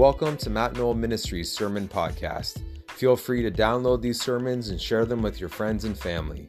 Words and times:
Welcome 0.00 0.38
to 0.38 0.48
Matt 0.48 0.76
Knoll 0.76 0.94
Ministries 0.94 1.52
Sermon 1.52 1.86
Podcast. 1.86 2.62
Feel 2.98 3.16
free 3.16 3.42
to 3.42 3.50
download 3.50 4.00
these 4.00 4.18
sermons 4.18 4.70
and 4.70 4.80
share 4.80 5.04
them 5.04 5.20
with 5.20 5.38
your 5.38 5.50
friends 5.50 5.84
and 5.84 5.94
family. 5.94 6.48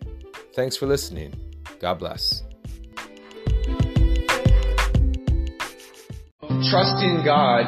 Thanks 0.55 0.77
for 0.77 0.85
listening. 0.85 1.33
God 1.81 1.99
bless. 1.99 2.43
Trusting 6.47 7.23
God 7.25 7.67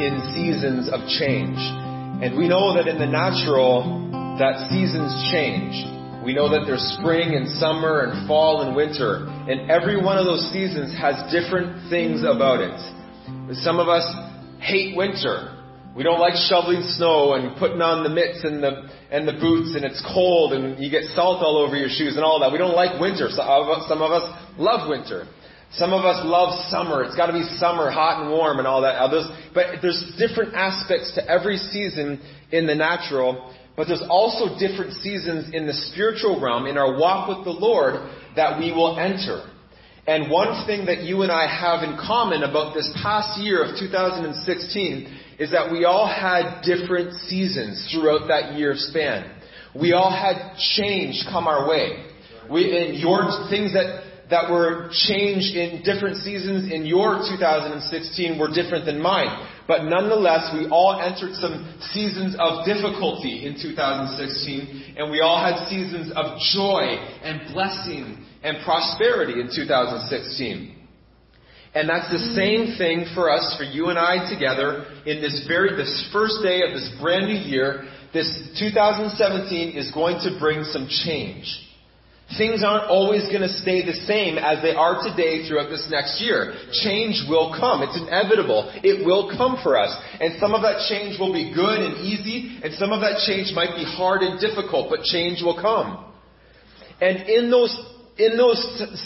in 0.00 0.22
seasons 0.36 0.88
of 0.88 1.00
change. 1.18 1.58
And 2.22 2.38
we 2.38 2.46
know 2.46 2.76
that 2.76 2.86
in 2.86 3.00
the 3.00 3.10
natural, 3.10 3.82
that 4.38 4.70
seasons 4.70 5.10
change. 5.32 5.74
We 6.24 6.32
know 6.32 6.48
that 6.48 6.62
there's 6.64 6.94
spring 7.00 7.34
and 7.34 7.48
summer 7.58 8.02
and 8.02 8.28
fall 8.28 8.62
and 8.62 8.76
winter. 8.76 9.26
And 9.50 9.68
every 9.68 10.00
one 10.00 10.16
of 10.16 10.26
those 10.26 10.48
seasons 10.52 10.96
has 10.96 11.16
different 11.32 11.90
things 11.90 12.22
about 12.22 12.60
it. 12.60 12.78
Some 13.66 13.80
of 13.80 13.88
us 13.88 14.06
hate 14.60 14.96
winter. 14.96 15.52
We 15.96 16.02
don't 16.02 16.20
like 16.20 16.34
shoveling 16.48 16.82
snow 16.96 17.34
and 17.34 17.56
putting 17.56 17.80
on 17.80 18.04
the 18.04 18.10
mitts 18.10 18.44
and 18.44 18.62
the 18.62 18.84
and 19.10 19.26
the 19.26 19.32
boots 19.32 19.74
and 19.74 19.84
it's 19.84 20.02
cold 20.12 20.52
and 20.52 20.78
you 20.82 20.90
get 20.90 21.04
salt 21.16 21.40
all 21.42 21.56
over 21.56 21.76
your 21.76 21.88
shoes 21.88 22.16
and 22.16 22.24
all 22.24 22.40
that. 22.40 22.52
We 22.52 22.58
don't 22.58 22.76
like 22.76 23.00
winter. 23.00 23.28
Some 23.30 23.48
of 23.48 23.68
us, 23.72 23.84
uh, 23.84 23.88
some 23.88 24.02
of 24.02 24.12
us 24.12 24.26
love 24.58 24.90
winter. 24.90 25.24
Some 25.72 25.92
of 25.92 26.04
us 26.04 26.20
love 26.24 26.68
summer. 26.70 27.02
It's 27.02 27.16
got 27.16 27.26
to 27.26 27.32
be 27.32 27.42
summer, 27.58 27.90
hot 27.90 28.22
and 28.22 28.30
warm 28.30 28.58
and 28.58 28.66
all 28.66 28.82
that. 28.82 28.96
Others, 28.96 29.26
but 29.54 29.80
there's 29.82 30.14
different 30.18 30.54
aspects 30.54 31.12
to 31.16 31.24
every 31.28 31.56
season 31.56 32.20
in 32.52 32.66
the 32.66 32.74
natural. 32.74 33.52
But 33.76 33.88
there's 33.88 34.04
also 34.08 34.58
different 34.58 34.94
seasons 34.94 35.52
in 35.52 35.66
the 35.66 35.74
spiritual 35.74 36.40
realm, 36.40 36.66
in 36.66 36.78
our 36.78 36.98
walk 36.98 37.28
with 37.28 37.44
the 37.44 37.52
Lord, 37.52 38.08
that 38.36 38.58
we 38.58 38.72
will 38.72 38.98
enter. 38.98 39.44
And 40.06 40.30
one 40.30 40.66
thing 40.66 40.86
that 40.86 41.02
you 41.02 41.22
and 41.22 41.32
I 41.32 41.50
have 41.50 41.82
in 41.82 41.98
common 41.98 42.44
about 42.44 42.74
this 42.74 42.88
past 43.02 43.40
year 43.40 43.64
of 43.64 43.76
2016 43.76 45.18
is 45.40 45.50
that 45.50 45.72
we 45.72 45.84
all 45.84 46.06
had 46.06 46.62
different 46.62 47.12
seasons 47.26 47.90
throughout 47.90 48.28
that 48.28 48.54
year 48.54 48.74
span. 48.76 49.34
We 49.74 49.92
all 49.92 50.10
had 50.10 50.56
change 50.76 51.26
come 51.28 51.48
our 51.48 51.68
way. 51.68 52.06
We, 52.48 52.70
and 52.70 52.98
your 52.98 53.26
things 53.50 53.74
that, 53.74 54.28
that 54.30 54.48
were 54.48 54.90
changed 54.92 55.56
in 55.56 55.82
different 55.82 56.18
seasons 56.18 56.70
in 56.70 56.86
your 56.86 57.26
2016 57.28 58.38
were 58.38 58.54
different 58.54 58.86
than 58.86 59.02
mine. 59.02 59.48
But 59.66 59.84
nonetheless, 59.84 60.54
we 60.54 60.68
all 60.68 61.02
entered 61.02 61.34
some 61.34 61.82
seasons 61.90 62.36
of 62.38 62.64
difficulty 62.64 63.44
in 63.44 63.58
2016, 63.60 64.94
and 64.96 65.10
we 65.10 65.20
all 65.20 65.42
had 65.42 65.66
seasons 65.68 66.12
of 66.14 66.38
joy 66.54 66.94
and 67.26 67.52
blessing 67.52 68.24
and 68.46 68.62
prosperity 68.64 69.40
in 69.40 69.50
2016. 69.50 70.76
And 71.74 71.90
that's 71.90 72.08
the 72.08 72.32
same 72.32 72.78
thing 72.78 73.04
for 73.12 73.28
us, 73.28 73.54
for 73.58 73.64
you 73.64 73.90
and 73.90 73.98
I 73.98 74.32
together 74.32 74.86
in 75.04 75.20
this 75.20 75.44
very, 75.46 75.76
this 75.76 76.08
first 76.12 76.40
day 76.42 76.62
of 76.62 76.72
this 76.72 76.88
brand 77.02 77.26
new 77.26 77.36
year. 77.36 77.84
This 78.14 78.30
2017 78.58 79.76
is 79.76 79.90
going 79.90 80.22
to 80.24 80.38
bring 80.38 80.64
some 80.64 80.88
change. 81.04 81.44
Things 82.38 82.64
aren't 82.64 82.88
always 82.88 83.28
going 83.28 83.42
to 83.42 83.54
stay 83.60 83.84
the 83.84 83.98
same 84.06 84.38
as 84.38 84.62
they 84.62 84.72
are 84.72 84.98
today 85.04 85.46
throughout 85.46 85.68
this 85.68 85.86
next 85.90 86.22
year. 86.22 86.54
Change 86.82 87.22
will 87.28 87.54
come. 87.54 87.82
It's 87.82 87.98
inevitable. 87.98 88.72
It 88.82 89.04
will 89.04 89.30
come 89.36 89.58
for 89.62 89.76
us. 89.76 89.94
And 90.18 90.40
some 90.40 90.54
of 90.54 90.62
that 90.62 90.86
change 90.88 91.20
will 91.20 91.32
be 91.32 91.52
good 91.54 91.78
and 91.78 92.02
easy, 92.02 92.58
and 92.64 92.74
some 92.74 92.90
of 92.90 93.02
that 93.02 93.22
change 93.26 93.54
might 93.54 93.76
be 93.76 93.84
hard 93.84 94.22
and 94.22 94.40
difficult, 94.40 94.88
but 94.88 95.04
change 95.06 95.42
will 95.42 95.60
come. 95.60 96.14
And 97.00 97.28
in 97.28 97.50
those 97.50 97.70
in 98.18 98.36
those 98.36 98.58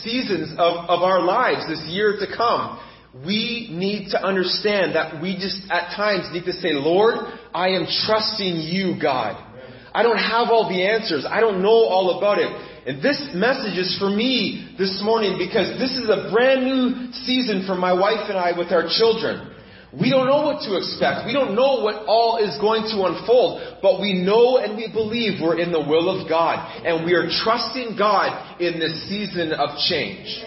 seasons 0.03 0.53
of, 0.53 0.89
of 0.89 1.03
our 1.03 1.23
lives, 1.23 1.67
this 1.69 1.83
year 1.89 2.17
to 2.21 2.27
come, 2.37 2.79
we 3.27 3.69
need 3.73 4.11
to 4.11 4.23
understand 4.23 4.95
that 4.95 5.21
we 5.21 5.35
just 5.35 5.61
at 5.71 5.97
times 5.97 6.29
need 6.33 6.45
to 6.45 6.53
say, 6.53 6.73
Lord, 6.73 7.17
I 7.53 7.71
am 7.71 7.87
trusting 8.07 8.61
you, 8.61 9.01
God. 9.01 9.47
I 9.93 10.05
don't 10.05 10.19
have 10.19 10.49
all 10.51 10.69
the 10.69 10.87
answers. 10.87 11.27
I 11.29 11.41
don't 11.41 11.63
know 11.63 11.69
all 11.91 12.19
about 12.19 12.39
it. 12.39 12.51
And 12.87 13.03
this 13.03 13.21
message 13.35 13.77
is 13.77 13.99
for 13.99 14.09
me 14.09 14.75
this 14.79 15.03
morning 15.03 15.37
because 15.37 15.79
this 15.81 15.91
is 15.97 16.09
a 16.09 16.31
brand 16.33 16.65
new 16.65 17.13
season 17.13 17.65
for 17.67 17.75
my 17.75 17.93
wife 17.93 18.31
and 18.31 18.39
I 18.39 18.57
with 18.57 18.71
our 18.71 18.89
children. 18.89 19.50
We 19.93 20.09
don't 20.09 20.27
know 20.27 20.47
what 20.47 20.63
to 20.63 20.77
expect. 20.77 21.27
We 21.27 21.33
don't 21.33 21.57
know 21.57 21.83
what 21.83 22.07
all 22.07 22.39
is 22.39 22.57
going 22.61 22.83
to 22.95 23.11
unfold, 23.11 23.79
but 23.83 24.01
we 24.01 24.23
know 24.23 24.59
and 24.59 24.77
we 24.77 24.87
believe 24.87 25.43
we're 25.43 25.59
in 25.59 25.73
the 25.73 25.81
will 25.81 26.09
of 26.15 26.29
God, 26.29 26.87
and 26.87 27.05
we 27.05 27.15
are 27.15 27.27
trusting 27.43 27.97
God 27.99 28.61
in 28.61 28.79
this 28.79 29.09
season 29.09 29.53
of 29.53 29.77
change. 29.89 30.45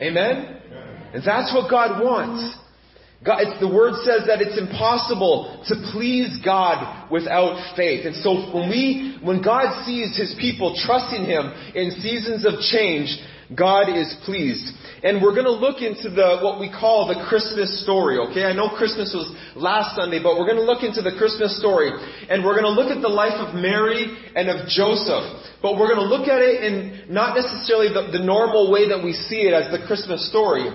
Amen? 0.00 0.60
And 1.14 1.22
that's 1.24 1.52
what 1.52 1.68
God 1.68 2.02
wants. 2.02 2.58
God, 3.24 3.40
it's, 3.40 3.58
the 3.58 3.72
word 3.72 3.94
says 4.04 4.28
that 4.28 4.42
it's 4.42 4.58
impossible 4.58 5.64
to 5.66 5.74
please 5.90 6.38
God 6.44 7.10
without 7.10 7.74
faith. 7.74 8.04
And 8.04 8.14
so 8.16 8.52
when 8.52 8.68
we, 8.68 9.16
when 9.22 9.42
God 9.42 9.86
sees 9.86 10.14
His 10.14 10.36
people 10.38 10.76
trusting 10.76 11.24
Him 11.24 11.50
in 11.74 11.90
seasons 12.02 12.44
of 12.44 12.60
change, 12.60 13.16
God 13.56 13.88
is 13.88 14.14
pleased. 14.24 14.72
And 15.02 15.20
we're 15.20 15.34
going 15.34 15.48
to 15.48 15.52
look 15.52 15.82
into 15.82 16.08
the, 16.08 16.40
what 16.40 16.58
we 16.58 16.72
call 16.72 17.08
the 17.08 17.28
Christmas 17.28 17.82
story, 17.84 18.16
okay? 18.30 18.44
I 18.44 18.52
know 18.52 18.72
Christmas 18.72 19.12
was 19.12 19.28
last 19.54 19.96
Sunday, 19.96 20.22
but 20.22 20.38
we're 20.38 20.48
going 20.48 20.60
to 20.60 20.64
look 20.64 20.82
into 20.82 21.02
the 21.02 21.12
Christmas 21.18 21.58
story. 21.60 21.92
And 22.28 22.44
we're 22.44 22.56
going 22.56 22.68
to 22.68 22.72
look 22.72 22.88
at 22.88 23.02
the 23.02 23.12
life 23.12 23.36
of 23.36 23.54
Mary 23.54 24.08
and 24.34 24.48
of 24.48 24.66
Joseph. 24.66 25.44
But 25.60 25.76
we're 25.76 25.92
going 25.92 26.00
to 26.00 26.08
look 26.08 26.28
at 26.28 26.40
it 26.40 26.64
in 26.64 27.12
not 27.12 27.36
necessarily 27.36 27.92
the, 27.92 28.16
the 28.16 28.24
normal 28.24 28.72
way 28.72 28.88
that 28.88 29.04
we 29.04 29.12
see 29.12 29.44
it 29.44 29.52
as 29.52 29.68
the 29.70 29.86
Christmas 29.86 30.24
story. 30.28 30.68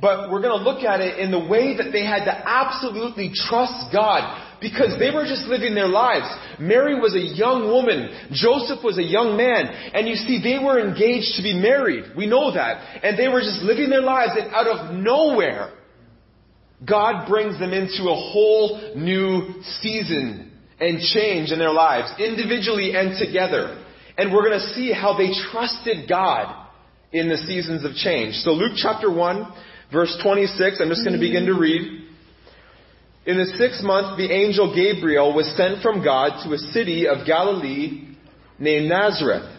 But 0.00 0.30
we're 0.30 0.42
going 0.42 0.58
to 0.58 0.64
look 0.64 0.84
at 0.84 1.00
it 1.00 1.18
in 1.18 1.30
the 1.30 1.38
way 1.38 1.76
that 1.76 1.90
they 1.90 2.04
had 2.04 2.24
to 2.24 2.32
absolutely 2.32 3.30
trust 3.34 3.92
God 3.92 4.44
because 4.60 4.98
they 4.98 5.10
were 5.10 5.24
just 5.24 5.46
living 5.46 5.74
their 5.74 5.88
lives. 5.88 6.26
Mary 6.58 6.98
was 7.00 7.14
a 7.14 7.20
young 7.36 7.68
woman. 7.72 8.28
Joseph 8.32 8.84
was 8.84 8.98
a 8.98 9.02
young 9.02 9.36
man. 9.36 9.66
And 9.66 10.06
you 10.06 10.16
see, 10.16 10.40
they 10.42 10.62
were 10.62 10.80
engaged 10.80 11.36
to 11.36 11.42
be 11.42 11.54
married. 11.54 12.16
We 12.16 12.26
know 12.26 12.52
that. 12.52 13.04
And 13.04 13.18
they 13.18 13.28
were 13.28 13.40
just 13.40 13.62
living 13.62 13.88
their 13.88 14.02
lives 14.02 14.32
and 14.36 14.52
out 14.54 14.66
of 14.66 14.94
nowhere, 14.94 15.72
God 16.84 17.26
brings 17.28 17.58
them 17.58 17.72
into 17.72 18.10
a 18.10 18.14
whole 18.14 18.94
new 18.96 19.62
season 19.80 20.52
and 20.78 21.00
change 21.00 21.52
in 21.52 21.58
their 21.58 21.72
lives, 21.72 22.12
individually 22.18 22.94
and 22.94 23.18
together. 23.18 23.82
And 24.18 24.32
we're 24.32 24.46
going 24.46 24.60
to 24.60 24.74
see 24.74 24.92
how 24.92 25.16
they 25.16 25.32
trusted 25.50 26.08
God 26.08 26.66
in 27.12 27.28
the 27.28 27.38
seasons 27.38 27.84
of 27.84 27.94
change. 27.94 28.34
So 28.36 28.50
Luke 28.50 28.72
chapter 28.76 29.10
1, 29.10 29.52
verse 29.92 30.16
26, 30.22 30.80
I'm 30.80 30.88
just 30.88 31.04
going 31.04 31.14
to 31.14 31.20
begin 31.20 31.46
to 31.46 31.58
read. 31.58 32.04
In 33.26 33.38
the 33.38 33.46
sixth 33.58 33.82
month, 33.82 34.18
the 34.18 34.30
angel 34.30 34.74
Gabriel 34.74 35.34
was 35.34 35.52
sent 35.56 35.82
from 35.82 36.04
God 36.04 36.44
to 36.44 36.54
a 36.54 36.58
city 36.58 37.08
of 37.08 37.26
Galilee 37.26 38.14
named 38.58 38.88
Nazareth, 38.88 39.50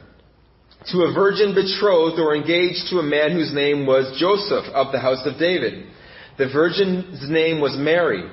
to 0.91 1.03
a 1.03 1.13
virgin 1.13 1.53
betrothed 1.53 2.19
or 2.19 2.35
engaged 2.35 2.87
to 2.89 2.99
a 2.99 3.03
man 3.03 3.31
whose 3.31 3.53
name 3.53 3.85
was 3.85 4.17
Joseph 4.19 4.71
of 4.73 4.91
the 4.91 4.99
house 4.99 5.25
of 5.25 5.37
David. 5.37 5.87
The 6.37 6.47
virgin's 6.47 7.29
name 7.29 7.59
was 7.59 7.75
Mary. 7.77 8.23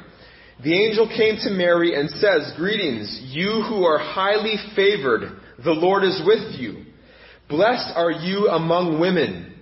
The 0.62 0.72
angel 0.72 1.08
came 1.08 1.36
to 1.42 1.50
Mary 1.50 1.98
and 1.98 2.08
says, 2.10 2.52
Greetings, 2.56 3.20
you 3.24 3.64
who 3.68 3.84
are 3.84 3.98
highly 3.98 4.56
favored, 4.76 5.40
the 5.64 5.72
Lord 5.72 6.04
is 6.04 6.22
with 6.24 6.54
you. 6.60 6.84
Blessed 7.48 7.92
are 7.96 8.12
you 8.12 8.48
among 8.48 9.00
women. 9.00 9.53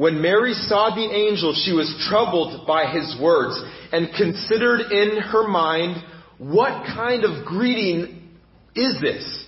When 0.00 0.22
Mary 0.22 0.54
saw 0.54 0.94
the 0.94 1.04
angel, 1.04 1.52
she 1.52 1.74
was 1.74 1.92
troubled 2.08 2.66
by 2.66 2.90
his 2.90 3.20
words 3.20 3.60
and 3.92 4.08
considered 4.16 4.90
in 4.90 5.20
her 5.20 5.46
mind, 5.46 6.02
what 6.38 6.86
kind 6.86 7.22
of 7.22 7.44
greeting 7.44 8.30
is 8.74 8.98
this? 9.02 9.46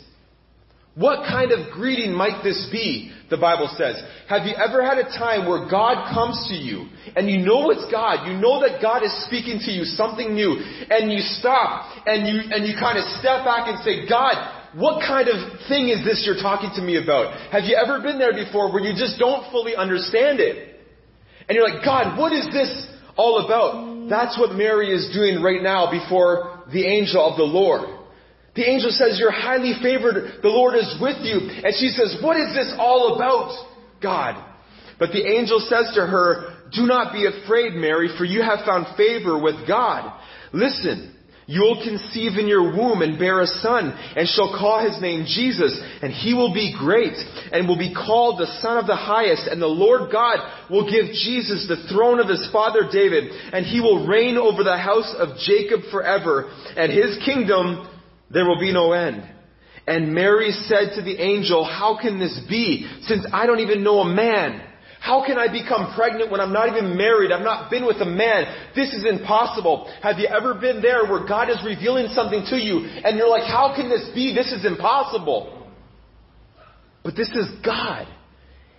What 0.95 1.25
kind 1.27 1.53
of 1.53 1.73
greeting 1.73 2.13
might 2.13 2.45
this 2.45 2.69
be? 2.71 3.11
The 3.31 3.39
Bible 3.39 3.73
says. 3.79 3.97
Have 4.29 4.45
you 4.45 4.53
ever 4.53 4.85
had 4.85 4.99
a 4.99 5.09
time 5.17 5.49
where 5.49 5.71
God 5.71 6.13
comes 6.13 6.37
to 6.51 6.55
you 6.55 6.85
and 7.17 7.31
you 7.31 7.39
know 7.39 7.71
it's 7.71 7.91
God, 7.91 8.29
you 8.29 8.37
know 8.37 8.61
that 8.61 8.83
God 8.83 9.03
is 9.03 9.25
speaking 9.25 9.59
to 9.65 9.71
you 9.73 9.85
something 9.85 10.35
new, 10.35 10.53
and 10.53 11.11
you 11.11 11.21
stop 11.41 11.97
and 12.05 12.29
you, 12.29 12.53
and 12.53 12.67
you 12.67 12.75
kind 12.79 12.99
of 12.99 13.05
step 13.25 13.41
back 13.49 13.73
and 13.73 13.81
say, 13.81 14.07
God, 14.07 14.37
what 14.75 15.01
kind 15.07 15.29
of 15.29 15.37
thing 15.69 15.89
is 15.89 16.05
this 16.05 16.25
you're 16.25 16.41
talking 16.41 16.71
to 16.77 16.83
me 16.83 16.97
about? 16.97 17.35
Have 17.53 17.65
you 17.65 17.77
ever 17.77 18.01
been 18.01 18.19
there 18.19 18.33
before 18.33 18.73
where 18.73 18.83
you 18.83 18.93
just 18.97 19.19
don't 19.19 19.51
fully 19.51 19.77
understand 19.77 20.41
it? 20.41 20.81
And 21.49 21.57
you're 21.57 21.69
like, 21.69 21.85
God, 21.85 22.19
what 22.19 22.33
is 22.33 22.47
this 22.53 22.71
all 23.17 23.45
about? 23.45 24.09
That's 24.09 24.39
what 24.39 24.53
Mary 24.55 24.91
is 24.93 25.13
doing 25.15 25.43
right 25.43 25.63
now 25.63 25.91
before 25.91 26.65
the 26.73 26.87
angel 26.87 27.21
of 27.21 27.37
the 27.37 27.45
Lord. 27.45 28.01
The 28.55 28.69
angel 28.69 28.91
says, 28.91 29.19
You're 29.19 29.33
highly 29.33 29.75
favored. 29.83 30.43
The 30.43 30.49
Lord 30.49 30.77
is 30.77 30.97
with 31.01 31.17
you. 31.21 31.41
And 31.65 31.75
she 31.77 31.89
says, 31.89 32.19
What 32.23 32.37
is 32.37 32.55
this 32.55 32.73
all 32.79 33.17
about, 33.17 33.53
God? 34.03 34.43
But 34.99 35.13
the 35.13 35.25
angel 35.25 35.61
says 35.69 35.93
to 35.95 36.07
her, 36.07 36.69
Do 36.73 36.87
not 36.87 37.13
be 37.13 37.27
afraid, 37.27 37.73
Mary, 37.75 38.11
for 38.19 38.25
you 38.25 38.43
have 38.43 38.65
found 38.67 38.97
favor 38.97 39.41
with 39.41 39.67
God. 39.67 40.13
Listen, 40.53 41.17
You'll 41.53 41.85
conceive 41.85 42.39
in 42.39 42.49
your 42.49 42.63
womb 42.63 43.03
and 43.03 43.19
bear 43.19 43.43
a 43.43 43.47
son, 43.47 43.93
and 44.17 44.27
shall 44.27 44.57
call 44.59 44.81
his 44.81 44.99
name 45.03 45.27
Jesus, 45.29 45.79
and 46.01 46.11
he 46.11 46.33
will 46.33 46.55
be 46.55 46.75
great, 46.79 47.13
and 47.53 47.69
will 47.69 47.77
be 47.77 47.93
called 47.93 48.41
the 48.41 48.47
Son 48.63 48.79
of 48.79 48.87
the 48.87 48.97
Highest, 48.97 49.49
and 49.49 49.61
the 49.61 49.67
Lord 49.67 50.11
God 50.11 50.39
will 50.71 50.91
give 50.91 51.13
Jesus 51.13 51.69
the 51.69 51.87
throne 51.93 52.21
of 52.21 52.29
his 52.31 52.49
father 52.51 52.89
David, 52.91 53.25
and 53.53 53.67
he 53.67 53.81
will 53.81 54.07
reign 54.07 54.39
over 54.39 54.65
the 54.65 54.79
house 54.79 55.15
of 55.19 55.37
Jacob 55.45 55.81
forever, 55.91 56.51
and 56.75 56.91
his 56.91 57.19
kingdom 57.23 57.87
there 58.31 58.47
will 58.47 58.59
be 58.59 58.73
no 58.73 58.93
end. 58.93 59.23
And 59.87 60.15
Mary 60.15 60.53
said 60.53 60.95
to 60.95 61.03
the 61.03 61.21
angel, 61.21 61.65
How 61.65 61.99
can 62.01 62.19
this 62.19 62.41
be, 62.49 62.91
since 63.03 63.27
I 63.31 63.45
don't 63.45 63.61
even 63.61 63.85
know 63.85 63.99
a 63.99 64.09
man? 64.09 64.72
How 65.03 65.27
can 65.27 65.37
I 65.37 65.51
become 65.51 65.93
pregnant 65.97 66.31
when 66.31 66.41
I'm 66.41 66.53
not 66.53 66.69
even 66.69 66.97
married? 66.97 67.33
I've 67.33 67.43
not 67.43 67.73
been 67.73 67.85
with 67.85 67.97
a 67.97 68.07
man. 68.07 68.71
This 68.77 68.95
is 68.95 69.05
impossible. 69.05 69.93
Have 70.01 70.21
you 70.21 70.29
ever 70.29 70.55
been 70.55 70.81
there 70.81 71.05
where 71.11 71.27
God 71.27 71.51
is 71.51 71.59
revealing 71.67 72.07
something 72.15 72.47
to 72.51 72.57
you 72.57 72.87
and 73.03 73.19
you're 73.19 73.29
like, 73.29 73.43
how 73.43 73.75
can 73.75 73.89
this 73.89 74.09
be? 74.15 74.33
This 74.33 74.53
is 74.53 74.65
impossible. 74.65 75.67
But 77.03 77.17
this 77.17 77.31
is 77.31 77.51
God. 77.65 78.07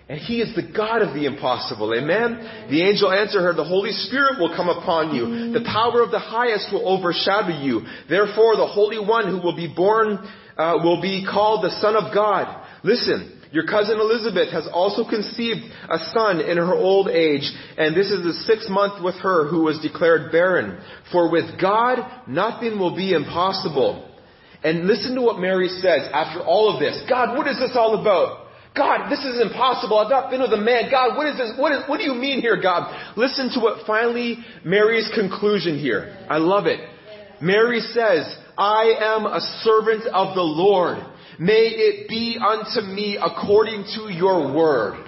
And 0.08 0.18
He 0.18 0.40
is 0.40 0.56
the 0.56 0.64
God 0.64 1.02
of 1.02 1.14
the 1.14 1.25
impossible. 1.25 1.94
Amen? 1.94 2.70
The 2.70 2.88
angel 2.88 3.12
answered 3.12 3.42
her, 3.42 3.52
The 3.52 3.66
Holy 3.66 3.92
Spirit 3.92 4.40
will 4.40 4.56
come 4.56 4.70
upon 4.70 5.14
you. 5.14 5.52
The 5.52 5.66
power 5.66 6.02
of 6.04 6.12
the 6.12 6.20
highest 6.20 6.72
will 6.72 6.88
overshadow 6.88 7.62
you. 7.62 7.81
Therefore, 8.08 8.56
the 8.56 8.68
Holy 8.68 9.00
One 9.00 9.28
who 9.28 9.42
will 9.44 9.58
be 9.58 9.68
born 9.68 10.20
uh, 10.58 10.80
will 10.81 11.02
be 11.02 11.28
called 11.30 11.66
the 11.66 11.81
Son 11.81 11.98
of 11.98 12.14
God. 12.14 12.64
Listen, 12.84 13.32
your 13.53 13.67
cousin 13.67 14.00
Elizabeth 14.00 14.51
has 14.51 14.67
also 14.73 15.07
conceived 15.07 15.61
a 15.88 16.00
son 16.11 16.41
in 16.41 16.57
her 16.57 16.73
old 16.73 17.07
age, 17.07 17.45
and 17.77 17.95
this 17.95 18.09
is 18.09 18.23
the 18.23 18.33
sixth 18.47 18.67
month 18.67 19.03
with 19.03 19.13
her 19.21 19.47
who 19.47 19.65
was 19.65 19.77
declared 19.77 20.31
barren. 20.31 20.81
For 21.11 21.29
with 21.29 21.61
God, 21.61 22.00
nothing 22.27 22.79
will 22.79 22.95
be 22.95 23.13
impossible. 23.13 24.09
And 24.63 24.88
listen 24.88 25.13
to 25.13 25.21
what 25.21 25.38
Mary 25.38 25.67
says 25.67 26.09
after 26.11 26.41
all 26.41 26.73
of 26.73 26.79
this. 26.79 27.00
God, 27.07 27.38
what 27.38 27.47
is 27.47 27.59
this 27.59 27.75
all 27.75 28.01
about? 28.01 28.47
God, 28.75 29.11
this 29.11 29.23
is 29.23 29.39
impossible. 29.39 30.00
I've 30.00 30.09
not 30.09 30.31
been 30.31 30.41
with 30.41 30.53
a 30.53 30.57
man. 30.57 30.89
God, 30.89 31.15
what 31.15 31.27
is 31.27 31.38
this? 31.38 31.53
What, 31.55 31.73
is, 31.73 31.83
what 31.88 31.97
do 31.97 32.05
you 32.05 32.15
mean 32.15 32.41
here, 32.41 32.59
God? 32.59 33.13
Listen 33.15 33.51
to 33.53 33.59
what 33.59 33.85
finally 33.85 34.39
Mary's 34.65 35.11
conclusion 35.13 35.77
here. 35.77 36.25
I 36.27 36.38
love 36.38 36.65
it. 36.65 36.79
Mary 37.39 37.81
says, 37.81 38.35
I 38.57 38.95
am 39.00 39.27
a 39.27 39.41
servant 39.61 40.07
of 40.07 40.33
the 40.33 40.41
Lord. 40.41 40.97
May 41.39 41.68
it 41.68 42.07
be 42.07 42.38
unto 42.39 42.81
me 42.81 43.18
according 43.21 43.85
to 43.95 44.13
your 44.13 44.53
word. 44.56 45.06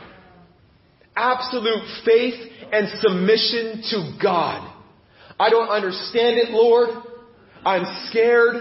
Absolute 1.15 2.03
faith 2.03 2.51
and 2.71 2.87
submission 2.99 3.83
to 3.91 4.17
God. 4.21 4.71
I 5.39 5.49
don't 5.49 5.69
understand 5.69 6.37
it, 6.37 6.49
Lord. 6.51 6.89
I'm 7.63 8.07
scared. 8.09 8.55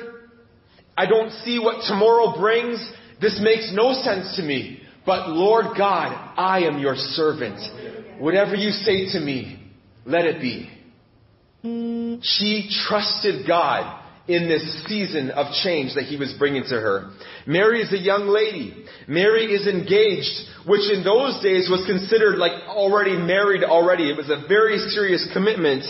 I 0.97 1.07
don't 1.07 1.31
see 1.45 1.59
what 1.59 1.85
tomorrow 1.87 2.39
brings. 2.39 2.79
This 3.21 3.41
makes 3.43 3.73
no 3.75 3.93
sense 3.93 4.37
to 4.37 4.43
me. 4.43 4.81
But 5.07 5.31
Lord 5.31 5.77
God, 5.77 6.13
I 6.37 6.61
am 6.61 6.79
your 6.79 6.97
servant. 6.97 7.61
Whatever 8.21 8.55
you 8.55 8.71
say 8.71 9.13
to 9.13 9.21
me, 9.21 9.73
let 10.07 10.25
it 10.25 10.41
be. 10.41 10.71
She 12.23 12.71
trusted 12.87 13.47
God 13.47 14.04
in 14.27 14.49
this 14.49 14.85
season 14.87 15.31
of 15.31 15.53
change 15.63 15.95
that 15.95 16.05
he 16.05 16.17
was 16.17 16.35
bringing 16.39 16.63
to 16.65 16.75
her. 16.75 17.13
Mary 17.47 17.83
is 17.83 17.93
a 17.93 17.99
young 17.99 18.27
lady. 18.29 18.87
Mary 19.07 19.53
is 19.53 19.67
engaged, 19.67 20.33
which 20.67 20.91
in 20.91 21.05
those 21.05 21.43
days 21.43 21.69
was 21.69 21.85
considered 21.85 22.39
like 22.39 22.53
already 22.69 23.17
married 23.17 23.63
already. 23.63 24.09
It 24.09 24.17
was 24.17 24.31
a 24.31 24.49
very 24.49 24.79
serious 24.79 25.29
commitment 25.35 25.85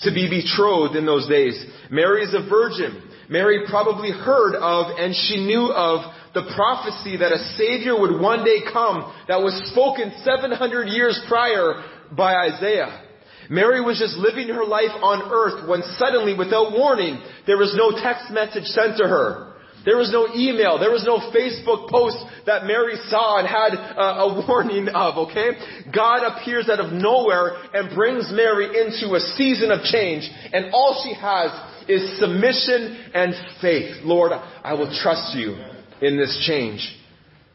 to 0.00 0.10
be 0.10 0.28
betrothed 0.28 0.96
in 0.96 1.04
those 1.04 1.28
days. 1.28 1.62
Mary 1.90 2.24
is 2.24 2.32
a 2.32 2.48
virgin. 2.48 3.02
Mary 3.28 3.60
probably 3.68 4.10
heard 4.10 4.54
of 4.56 4.96
and 4.98 5.14
she 5.14 5.44
knew 5.44 5.68
of 5.72 6.12
the 6.32 6.50
prophecy 6.56 7.16
that 7.18 7.32
a 7.32 7.54
Savior 7.56 7.98
would 7.98 8.20
one 8.20 8.44
day 8.44 8.60
come 8.72 9.12
that 9.28 9.40
was 9.40 9.54
spoken 9.70 10.12
700 10.24 10.88
years 10.88 11.20
prior 11.28 11.84
by 12.16 12.34
Isaiah. 12.34 13.03
Mary 13.50 13.80
was 13.80 13.98
just 13.98 14.16
living 14.16 14.48
her 14.48 14.64
life 14.64 14.94
on 15.02 15.30
earth 15.30 15.68
when 15.68 15.82
suddenly, 15.98 16.34
without 16.34 16.72
warning, 16.72 17.22
there 17.46 17.58
was 17.58 17.74
no 17.76 17.90
text 17.90 18.30
message 18.30 18.64
sent 18.64 18.96
to 18.98 19.04
her. 19.04 19.54
There 19.84 19.98
was 19.98 20.10
no 20.10 20.32
email. 20.34 20.78
There 20.78 20.90
was 20.90 21.04
no 21.04 21.18
Facebook 21.30 21.90
post 21.90 22.16
that 22.46 22.64
Mary 22.64 22.96
saw 23.08 23.38
and 23.38 23.46
had 23.46 23.74
a 23.76 24.44
warning 24.48 24.88
of, 24.88 25.28
okay? 25.28 25.50
God 25.94 26.24
appears 26.24 26.70
out 26.70 26.80
of 26.80 26.92
nowhere 26.92 27.52
and 27.74 27.94
brings 27.94 28.30
Mary 28.32 28.66
into 28.66 29.14
a 29.14 29.20
season 29.36 29.70
of 29.70 29.82
change. 29.82 30.28
And 30.52 30.72
all 30.72 31.02
she 31.04 31.12
has 31.14 31.50
is 31.86 32.18
submission 32.18 33.10
and 33.12 33.34
faith. 33.60 34.00
Lord, 34.04 34.32
I 34.32 34.72
will 34.72 34.90
trust 35.02 35.36
you 35.36 35.56
in 36.00 36.16
this 36.16 36.42
change. 36.46 36.80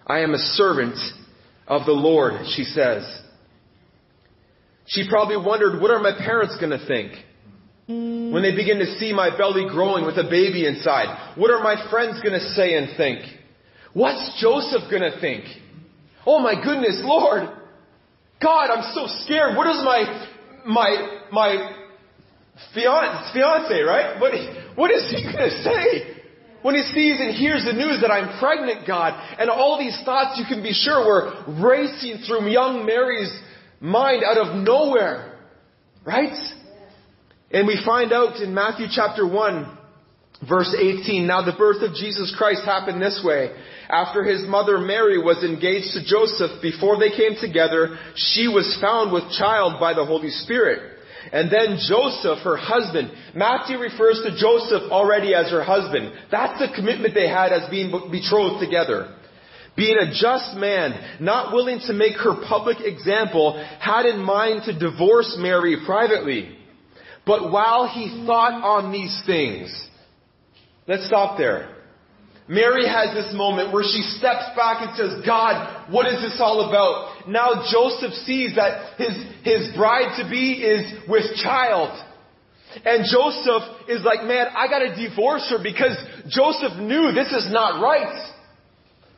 I 0.05 0.19
am 0.19 0.35
a 0.35 0.37
servant 0.37 0.97
of 1.67 1.85
the 1.87 1.93
Lord, 1.93 2.45
she 2.55 2.63
says. 2.63 3.03
She 4.89 5.07
probably 5.07 5.37
wondered, 5.37 5.81
what 5.81 5.91
are 5.91 5.99
my 5.99 6.17
parents 6.17 6.57
going 6.59 6.77
to 6.77 6.85
think? 6.85 7.13
When 7.87 8.41
they 8.43 8.55
begin 8.55 8.77
to 8.79 8.97
see 8.97 9.13
my 9.13 9.35
belly 9.35 9.65
growing 9.69 10.05
with 10.05 10.17
a 10.17 10.23
baby 10.29 10.65
inside, 10.67 11.33
what 11.37 11.49
are 11.49 11.63
my 11.63 11.89
friends 11.89 12.21
going 12.21 12.37
to 12.37 12.45
say 12.53 12.75
and 12.75 12.95
think? 12.97 13.25
What's 13.93 14.41
Joseph 14.41 14.89
going 14.91 15.01
to 15.01 15.19
think? 15.19 15.45
Oh 16.25 16.37
my 16.37 16.53
goodness, 16.53 17.01
Lord! 17.03 17.49
God, 18.41 18.69
I'm 18.69 18.93
so 18.93 19.05
scared. 19.25 19.57
What 19.57 19.67
is 19.67 19.81
my, 19.83 20.27
my, 20.65 21.21
my 21.31 21.73
fiance, 22.73 23.33
fiance 23.33 23.81
right? 23.81 24.19
What, 24.21 24.33
what 24.77 24.91
is 24.91 25.09
he 25.09 25.23
going 25.23 25.49
to 25.49 25.63
say? 25.63 26.15
When 26.61 26.75
he 26.75 26.83
sees 26.93 27.19
and 27.19 27.35
hears 27.35 27.65
the 27.65 27.73
news 27.73 28.01
that 28.01 28.11
I'm 28.11 28.37
pregnant, 28.39 28.85
God, 28.85 29.13
and 29.39 29.49
all 29.49 29.79
these 29.79 29.99
thoughts 30.03 30.39
you 30.39 30.45
can 30.45 30.61
be 30.61 30.73
sure 30.73 31.05
were 31.05 31.45
racing 31.61 32.23
through 32.27 32.49
young 32.49 32.85
Mary's 32.85 33.31
mind 33.79 34.23
out 34.23 34.37
of 34.37 34.55
nowhere. 34.63 35.37
Right? 36.05 36.33
And 37.51 37.67
we 37.67 37.81
find 37.85 38.13
out 38.13 38.37
in 38.37 38.53
Matthew 38.53 38.87
chapter 38.91 39.27
1, 39.27 39.77
verse 40.47 40.75
18, 40.77 41.25
now 41.25 41.41
the 41.43 41.57
birth 41.57 41.81
of 41.81 41.95
Jesus 41.95 42.33
Christ 42.37 42.63
happened 42.63 43.01
this 43.01 43.21
way. 43.23 43.51
After 43.89 44.23
his 44.23 44.47
mother 44.47 44.77
Mary 44.77 45.17
was 45.17 45.43
engaged 45.43 45.93
to 45.93 46.05
Joseph, 46.05 46.61
before 46.61 46.99
they 46.99 47.09
came 47.09 47.35
together, 47.41 47.97
she 48.15 48.47
was 48.47 48.77
found 48.79 49.11
with 49.11 49.31
child 49.31 49.79
by 49.79 49.93
the 49.93 50.05
Holy 50.05 50.29
Spirit. 50.29 50.97
And 51.33 51.51
then 51.51 51.77
Joseph, 51.87 52.39
her 52.43 52.55
husband, 52.57 53.11
Matthew 53.35 53.77
refers 53.77 54.21
to 54.23 54.37
Joseph 54.37 54.91
already 54.91 55.33
as 55.33 55.51
her 55.51 55.63
husband. 55.63 56.13
That's 56.31 56.59
the 56.59 56.73
commitment 56.73 57.13
they 57.13 57.27
had 57.27 57.51
as 57.51 57.69
being 57.69 57.91
betrothed 58.11 58.63
together 58.63 59.18
being 59.79 59.97
a 59.97 60.11
just 60.11 60.55
man, 60.55 61.17
not 61.21 61.53
willing 61.53 61.79
to 61.87 61.93
make 61.93 62.17
her 62.17 62.35
public 62.47 62.77
example, 62.81 63.57
had 63.79 64.05
in 64.05 64.19
mind 64.19 64.63
to 64.65 64.77
divorce 64.77 65.37
Mary 65.39 65.77
privately. 65.85 66.55
But 67.25 67.51
while 67.51 67.87
he 67.87 68.25
thought 68.25 68.61
on 68.61 68.91
these 68.91 69.23
things, 69.25 69.71
let's 70.85 71.07
stop 71.07 71.37
there. 71.37 71.77
Mary 72.49 72.87
has 72.87 73.13
this 73.13 73.31
moment 73.35 73.71
where 73.71 73.83
she 73.83 74.01
steps 74.01 74.49
back 74.57 74.81
and 74.81 74.97
says, 74.97 75.23
God, 75.23 75.91
what 75.93 76.07
is 76.07 76.19
this 76.19 76.41
all 76.41 76.67
about? 76.67 77.29
Now 77.29 77.63
Joseph 77.71 78.13
sees 78.25 78.55
that 78.55 78.97
his, 78.97 79.13
his 79.43 79.77
bride 79.77 80.17
to 80.17 80.27
be 80.27 80.53
is 80.53 81.07
with 81.07 81.23
child. 81.43 81.93
And 82.83 83.05
Joseph 83.05 83.87
is 83.87 84.03
like, 84.03 84.25
man, 84.25 84.47
I 84.57 84.67
gotta 84.67 84.95
divorce 84.95 85.47
her 85.51 85.61
because 85.61 85.95
Joseph 86.27 86.77
knew 86.77 87.11
this 87.13 87.31
is 87.31 87.51
not 87.51 87.81
right. 87.81 88.28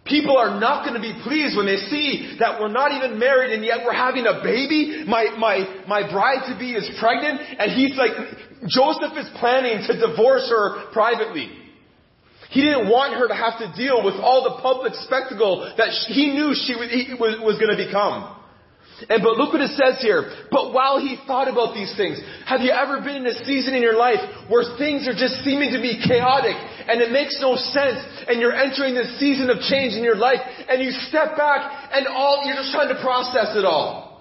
People 0.06 0.36
are 0.36 0.60
not 0.60 0.84
going 0.84 0.96
to 0.96 1.02
be 1.02 1.14
pleased 1.24 1.56
when 1.56 1.68
they 1.68 1.78
see 1.78 2.38
that 2.40 2.60
we're 2.60 2.74
not 2.74 2.92
even 2.92 3.20
married 3.20 3.54
and 3.54 3.64
yet 3.64 3.86
we're 3.86 3.94
having 3.94 4.26
a 4.26 4.42
baby. 4.42 5.06
My, 5.06 5.30
my, 5.38 5.84
my 5.88 6.10
bride 6.12 6.50
to 6.52 6.58
be 6.58 6.74
is 6.74 6.90
pregnant 7.00 7.40
and 7.40 7.72
he's 7.72 7.96
like, 7.96 8.12
Joseph 8.68 9.14
is 9.18 9.30
planning 9.38 9.86
to 9.86 9.94
divorce 9.94 10.50
her 10.50 10.92
privately. 10.92 11.54
He 12.50 12.62
didn't 12.62 12.90
want 12.90 13.14
her 13.14 13.28
to 13.28 13.36
have 13.36 13.60
to 13.60 13.72
deal 13.78 14.04
with 14.04 14.16
all 14.16 14.44
the 14.44 14.62
public 14.62 14.94
spectacle 15.06 15.72
that 15.78 15.90
he 16.10 16.34
knew 16.34 16.54
she 16.58 16.76
was, 16.76 17.40
was 17.40 17.60
going 17.62 17.72
to 17.72 17.80
become. 17.80 18.41
And 19.10 19.24
but 19.24 19.38
look 19.38 19.54
what 19.54 19.62
it 19.62 19.74
says 19.74 20.02
here. 20.02 20.34
But 20.52 20.74
while 20.74 21.00
he 21.00 21.18
thought 21.26 21.48
about 21.48 21.74
these 21.74 21.94
things, 21.98 22.22
have 22.46 22.62
you 22.62 22.72
ever 22.72 23.02
been 23.02 23.24
in 23.24 23.28
a 23.28 23.38
season 23.46 23.74
in 23.74 23.82
your 23.82 23.98
life 23.98 24.22
where 24.50 24.78
things 24.78 25.08
are 25.08 25.18
just 25.18 25.42
seeming 25.42 25.72
to 25.74 25.82
be 25.82 26.02
chaotic 26.02 26.56
and 26.88 27.02
it 27.02 27.12
makes 27.12 27.40
no 27.42 27.56
sense 27.56 28.00
and 28.28 28.40
you're 28.40 28.56
entering 28.56 28.94
this 28.94 29.18
season 29.20 29.50
of 29.50 29.60
change 29.66 29.94
in 29.94 30.04
your 30.04 30.18
life 30.18 30.40
and 30.70 30.82
you 30.82 30.92
step 31.10 31.38
back 31.38 31.94
and 31.94 32.08
all 32.08 32.44
you're 32.46 32.56
just 32.56 32.72
trying 32.72 32.90
to 32.90 33.00
process 33.02 33.58
it 33.58 33.66
all. 33.66 34.12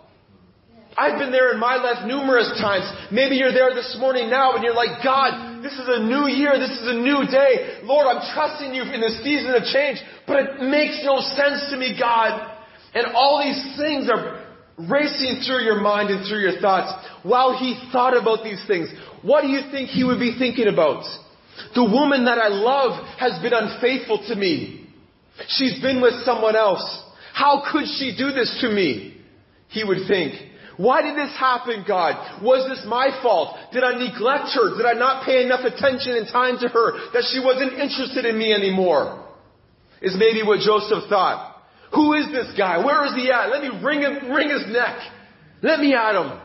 I've 0.99 1.19
been 1.19 1.31
there 1.31 1.53
in 1.53 1.61
my 1.61 1.77
life 1.77 2.05
numerous 2.05 2.51
times. 2.61 2.85
Maybe 3.13 3.37
you're 3.37 3.55
there 3.55 3.73
this 3.75 3.97
morning 3.99 4.29
now 4.29 4.55
and 4.55 4.65
you're 4.65 4.75
like, 4.75 5.03
God, 5.05 5.63
this 5.63 5.73
is 5.73 5.87
a 5.87 6.03
new 6.03 6.27
year. 6.27 6.59
This 6.59 6.75
is 6.77 6.89
a 6.89 6.99
new 6.99 7.25
day. 7.31 7.81
Lord, 7.85 8.11
I'm 8.11 8.21
trusting 8.35 8.75
you 8.75 8.83
in 8.83 9.01
this 9.01 9.23
season 9.23 9.55
of 9.55 9.63
change, 9.71 10.03
but 10.27 10.37
it 10.41 10.51
makes 10.67 11.01
no 11.05 11.23
sense 11.23 11.71
to 11.71 11.77
me, 11.77 11.95
God. 11.95 12.59
And 12.93 13.15
all 13.15 13.39
these 13.39 13.79
things 13.79 14.11
are 14.11 14.40
racing 14.89 15.43
through 15.45 15.65
your 15.65 15.81
mind 15.81 16.11
and 16.11 16.27
through 16.27 16.41
your 16.41 16.61
thoughts 16.61 16.93
while 17.23 17.59
he 17.59 17.77
thought 17.93 18.17
about 18.17 18.45
these 18.45 18.63
things. 18.67 18.89
What 19.23 19.43
do 19.43 19.49
you 19.49 19.71
think 19.71 19.91
he 19.91 20.05
would 20.05 20.21
be 20.21 20.37
thinking 20.39 20.69
about? 20.69 21.05
The 21.75 21.85
woman 21.85 22.25
that 22.25 22.39
I 22.39 22.49
love 22.49 23.05
has 23.19 23.41
been 23.43 23.53
unfaithful 23.53 24.25
to 24.29 24.35
me. 24.37 24.89
She's 25.49 25.81
been 25.83 26.01
with 26.01 26.15
someone 26.25 26.57
else. 26.57 26.83
How 27.33 27.63
could 27.71 27.87
she 27.87 28.15
do 28.17 28.33
this 28.33 28.59
to 28.63 28.69
me? 28.69 29.17
He 29.69 29.85
would 29.85 30.09
think. 30.09 30.35
Why 30.77 31.03
did 31.03 31.17
this 31.17 31.37
happen, 31.37 31.85
God? 31.87 32.43
Was 32.43 32.69
this 32.69 32.85
my 32.89 33.11
fault? 33.23 33.57
Did 33.73 33.85
I 33.85 33.99
neglect 33.99 34.49
her? 34.57 34.77
Did 34.77 34.87
I 34.87 34.95
not 34.95 35.27
pay 35.27 35.45
enough 35.45 35.61
attention 35.61 36.17
and 36.17 36.27
time 36.27 36.57
to 36.61 36.69
her 36.69 37.13
that 37.13 37.29
she 37.31 37.39
wasn't 37.39 37.75
interested 37.75 38.25
in 38.25 38.39
me 38.39 38.53
anymore? 38.55 39.29
Is 40.01 40.17
maybe 40.19 40.43
what 40.43 40.61
Joseph 40.61 41.09
thought. 41.11 41.50
Who 41.95 42.15
is 42.15 42.27
this 42.33 42.53
guy? 42.57 42.85
Where 42.85 43.05
is 43.07 43.15
he 43.15 43.31
at? 43.31 43.51
Let 43.51 43.63
me 43.63 43.81
wring 43.83 44.01
him, 44.01 44.31
wring 44.31 44.49
his 44.49 44.65
neck. 44.73 44.99
Let 45.63 45.81
me 45.81 45.95
at 45.95 46.15
him. 46.15 46.41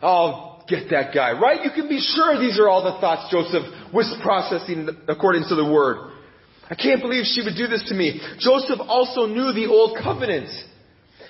I'll 0.00 0.64
get 0.68 0.90
that 0.90 1.14
guy, 1.14 1.32
right? 1.32 1.64
You 1.64 1.70
can 1.70 1.88
be 1.88 1.98
sure 2.00 2.38
these 2.38 2.58
are 2.58 2.68
all 2.68 2.84
the 2.84 3.00
thoughts 3.00 3.30
Joseph 3.30 3.64
was 3.92 4.14
processing 4.22 4.88
according 5.08 5.44
to 5.48 5.54
the 5.54 5.64
word. 5.64 6.12
I 6.70 6.74
can't 6.74 7.00
believe 7.00 7.24
she 7.24 7.42
would 7.42 7.56
do 7.56 7.66
this 7.66 7.88
to 7.88 7.94
me. 7.94 8.20
Joseph 8.38 8.78
also 8.86 9.26
knew 9.26 9.52
the 9.52 9.66
old 9.66 9.98
covenant. 10.02 10.50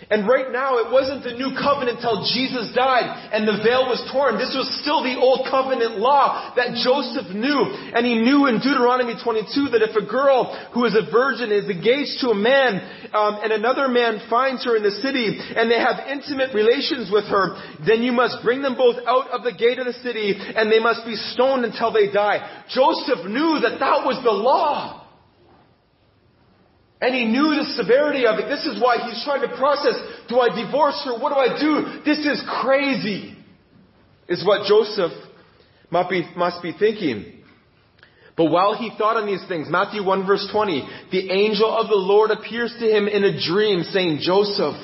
And 0.07 0.31
right 0.31 0.55
now, 0.55 0.78
it 0.78 0.95
wasn't 0.95 1.26
the 1.26 1.35
new 1.35 1.59
covenant 1.59 1.99
until 1.99 2.23
Jesus 2.23 2.71
died 2.71 3.11
and 3.35 3.43
the 3.43 3.59
veil 3.67 3.90
was 3.90 3.99
torn. 4.14 4.38
This 4.38 4.55
was 4.55 4.71
still 4.78 5.02
the 5.02 5.19
old 5.19 5.50
covenant 5.50 5.99
law 5.99 6.55
that 6.55 6.78
Joseph 6.78 7.35
knew. 7.35 7.67
And 7.93 8.07
he 8.07 8.14
knew 8.23 8.47
in 8.47 8.62
Deuteronomy 8.62 9.19
22 9.19 9.75
that 9.75 9.83
if 9.83 9.99
a 9.99 10.07
girl 10.07 10.55
who 10.71 10.87
is 10.87 10.95
a 10.95 11.11
virgin 11.11 11.50
is 11.50 11.67
engaged 11.67 12.23
to 12.23 12.31
a 12.31 12.38
man, 12.38 12.78
um, 13.11 13.43
and 13.43 13.50
another 13.50 13.90
man 13.90 14.23
finds 14.31 14.64
her 14.64 14.78
in 14.78 14.87
the 14.87 14.95
city, 15.02 15.35
and 15.35 15.67
they 15.67 15.83
have 15.83 16.07
intimate 16.07 16.55
relations 16.55 17.11
with 17.11 17.26
her, 17.26 17.59
then 17.83 18.00
you 18.00 18.14
must 18.14 18.38
bring 18.47 18.62
them 18.62 18.78
both 18.78 19.02
out 19.02 19.28
of 19.35 19.43
the 19.43 19.52
gate 19.52 19.83
of 19.83 19.87
the 19.90 19.99
city, 19.99 20.38
and 20.38 20.71
they 20.71 20.78
must 20.78 21.05
be 21.05 21.19
stoned 21.35 21.67
until 21.67 21.90
they 21.90 22.07
die. 22.07 22.64
Joseph 22.71 23.26
knew 23.26 23.59
that 23.67 23.83
that 23.83 24.07
was 24.07 24.23
the 24.23 24.31
law. 24.31 25.08
And 27.00 27.14
he 27.14 27.26
knew 27.26 27.55
the 27.55 27.64
severity 27.76 28.26
of 28.26 28.38
it. 28.38 28.49
This 28.49 28.67
is 28.67 28.83
why 28.83 28.99
he's 28.99 29.23
trying 29.25 29.43
to 29.43 29.57
process, 29.57 29.95
do 30.28 30.40
I 30.40 30.49
divorce 30.49 31.00
her? 31.05 31.19
What 31.19 31.31
do 31.31 31.38
I 31.38 31.59
do? 31.59 32.02
This 32.05 32.19
is 32.19 32.43
crazy, 32.61 33.37
is 34.28 34.45
what 34.45 34.67
Joseph 34.67 35.12
must 35.90 36.11
be, 36.11 36.28
must 36.37 36.62
be 36.62 36.73
thinking. 36.76 37.35
But 38.37 38.47
while 38.47 38.75
he 38.75 38.90
thought 38.99 39.17
on 39.17 39.26
these 39.26 39.47
things, 39.49 39.69
Matthew 39.71 40.05
1 40.05 40.26
verse 40.26 40.49
20, 40.50 40.88
the 41.12 41.31
angel 41.31 41.73
of 41.73 41.88
the 41.88 41.97
Lord 41.97 42.31
appears 42.31 42.75
to 42.78 42.85
him 42.85 43.07
in 43.07 43.25
a 43.25 43.40
dream 43.40 43.83
saying, 43.83 44.19
Joseph, 44.21 44.76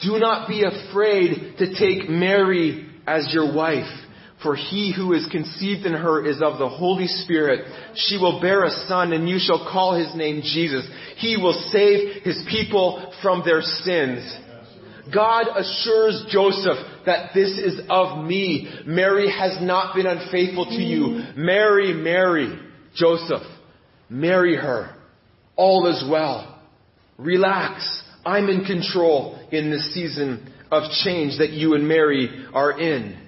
do 0.00 0.18
not 0.18 0.48
be 0.48 0.64
afraid 0.64 1.58
to 1.58 1.74
take 1.78 2.08
Mary 2.08 2.88
as 3.06 3.28
your 3.32 3.54
wife 3.54 4.01
for 4.42 4.54
he 4.54 4.92
who 4.94 5.12
is 5.12 5.26
conceived 5.30 5.86
in 5.86 5.92
her 5.92 6.24
is 6.24 6.42
of 6.42 6.58
the 6.58 6.68
Holy 6.68 7.06
Spirit. 7.06 7.66
She 7.94 8.16
will 8.18 8.40
bear 8.40 8.64
a 8.64 8.70
son 8.86 9.12
and 9.12 9.28
you 9.28 9.38
shall 9.38 9.68
call 9.70 9.94
his 9.94 10.14
name 10.14 10.42
Jesus. 10.42 10.88
He 11.16 11.36
will 11.36 11.52
save 11.70 12.22
his 12.22 12.42
people 12.50 13.12
from 13.22 13.42
their 13.44 13.62
sins. 13.62 14.38
God 15.12 15.46
assures 15.56 16.24
Joseph 16.30 16.78
that 17.06 17.30
this 17.34 17.58
is 17.58 17.80
of 17.88 18.24
me. 18.24 18.72
Mary 18.86 19.30
has 19.30 19.58
not 19.60 19.94
been 19.94 20.06
unfaithful 20.06 20.66
to 20.66 20.82
you. 20.82 21.24
Mary, 21.36 21.92
Mary, 21.92 22.58
Joseph, 22.94 23.42
marry 24.08 24.56
her. 24.56 24.94
All 25.56 25.86
is 25.88 26.04
well. 26.08 26.60
Relax. 27.18 28.02
I'm 28.24 28.48
in 28.48 28.64
control 28.64 29.40
in 29.50 29.70
this 29.70 29.92
season 29.92 30.52
of 30.70 30.90
change 31.04 31.38
that 31.38 31.50
you 31.50 31.74
and 31.74 31.86
Mary 31.86 32.46
are 32.54 32.78
in. 32.80 33.18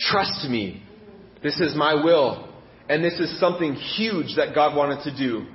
Trust 0.00 0.48
me. 0.48 0.82
This 1.42 1.60
is 1.60 1.74
my 1.76 1.94
will. 1.94 2.48
And 2.88 3.04
this 3.04 3.20
is 3.20 3.38
something 3.38 3.74
huge 3.74 4.36
that 4.36 4.54
God 4.54 4.76
wanted 4.76 5.04
to 5.04 5.16
do. 5.16 5.46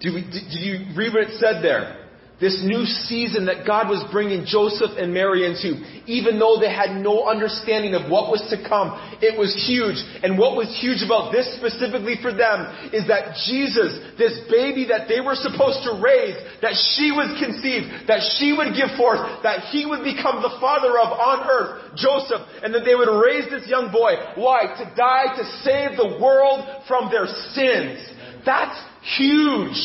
Do, 0.00 0.14
we, 0.14 0.22
did 0.22 0.60
you 0.60 0.94
read 0.96 1.14
what 1.14 1.22
it 1.22 1.38
said 1.38 1.62
there? 1.62 2.01
This 2.42 2.58
new 2.66 2.82
season 3.06 3.46
that 3.46 3.62
God 3.62 3.86
was 3.86 4.02
bringing 4.10 4.42
Joseph 4.42 4.98
and 4.98 5.14
Mary 5.14 5.46
into, 5.46 5.78
even 6.10 6.42
though 6.42 6.58
they 6.58 6.74
had 6.74 6.98
no 6.98 7.30
understanding 7.30 7.94
of 7.94 8.10
what 8.10 8.34
was 8.34 8.42
to 8.50 8.58
come, 8.66 8.98
it 9.22 9.38
was 9.38 9.54
huge. 9.54 10.02
And 10.26 10.34
what 10.34 10.58
was 10.58 10.66
huge 10.82 11.06
about 11.06 11.30
this 11.30 11.46
specifically 11.54 12.18
for 12.18 12.34
them 12.34 12.66
is 12.90 13.06
that 13.06 13.38
Jesus, 13.46 13.94
this 14.18 14.34
baby 14.50 14.90
that 14.90 15.06
they 15.06 15.22
were 15.22 15.38
supposed 15.38 15.86
to 15.86 16.02
raise, 16.02 16.34
that 16.66 16.74
she 16.98 17.14
was 17.14 17.30
conceived, 17.38 18.10
that 18.10 18.18
she 18.34 18.50
would 18.50 18.74
give 18.74 18.90
forth, 18.98 19.22
that 19.46 19.70
he 19.70 19.86
would 19.86 20.02
become 20.02 20.42
the 20.42 20.58
father 20.58 20.98
of 20.98 21.14
on 21.14 21.46
earth, 21.46 21.94
Joseph, 21.94 22.42
and 22.66 22.74
that 22.74 22.82
they 22.82 22.98
would 22.98 23.06
raise 23.06 23.46
this 23.54 23.70
young 23.70 23.94
boy. 23.94 24.18
Why? 24.34 24.66
To 24.66 24.84
die 24.98 25.30
to 25.38 25.44
save 25.62 25.94
the 25.94 26.18
world 26.18 26.66
from 26.90 27.06
their 27.06 27.30
sins. 27.54 28.02
That's 28.42 28.74
huge. 29.14 29.78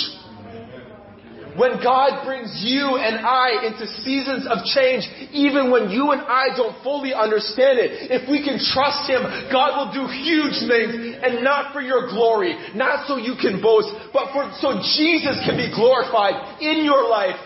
When 1.58 1.82
God 1.82 2.22
brings 2.22 2.62
you 2.62 3.02
and 3.02 3.26
I 3.26 3.66
into 3.66 3.90
seasons 4.06 4.46
of 4.46 4.62
change, 4.78 5.10
even 5.34 5.74
when 5.74 5.90
you 5.90 6.14
and 6.14 6.22
I 6.22 6.54
don't 6.56 6.78
fully 6.86 7.18
understand 7.18 7.82
it, 7.82 8.14
if 8.14 8.30
we 8.30 8.46
can 8.46 8.62
trust 8.62 9.10
Him, 9.10 9.26
God 9.50 9.74
will 9.74 9.90
do 9.90 10.06
huge 10.06 10.54
things 10.70 11.18
and 11.18 11.42
not 11.42 11.74
for 11.74 11.82
your 11.82 12.14
glory, 12.14 12.54
not 12.78 13.10
so 13.10 13.18
you 13.18 13.34
can 13.42 13.58
boast, 13.58 13.90
but 14.14 14.30
for, 14.38 14.54
so 14.62 14.78
Jesus 15.02 15.42
can 15.50 15.58
be 15.58 15.74
glorified 15.74 16.62
in 16.62 16.86
your 16.86 17.10
life, 17.10 17.42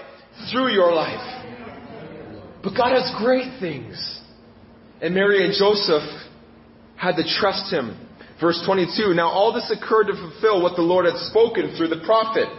through 0.51 0.75
your 0.75 0.91
life. 0.91 1.23
But 2.63 2.75
God 2.75 2.91
has 2.91 3.15
great 3.15 3.63
things. 3.63 3.95
And 4.99 5.15
Mary 5.15 5.45
and 5.45 5.55
Joseph 5.57 6.03
had 6.99 7.15
to 7.15 7.23
trust 7.23 7.71
Him. 7.71 7.95
Verse 8.41 8.61
22, 8.65 9.13
now 9.13 9.29
all 9.29 9.53
this 9.53 9.71
occurred 9.71 10.11
to 10.11 10.19
fulfill 10.19 10.61
what 10.61 10.75
the 10.75 10.81
Lord 10.83 11.05
had 11.05 11.15
spoken 11.31 11.75
through 11.77 11.89
the 11.89 12.03
prophet. 12.03 12.49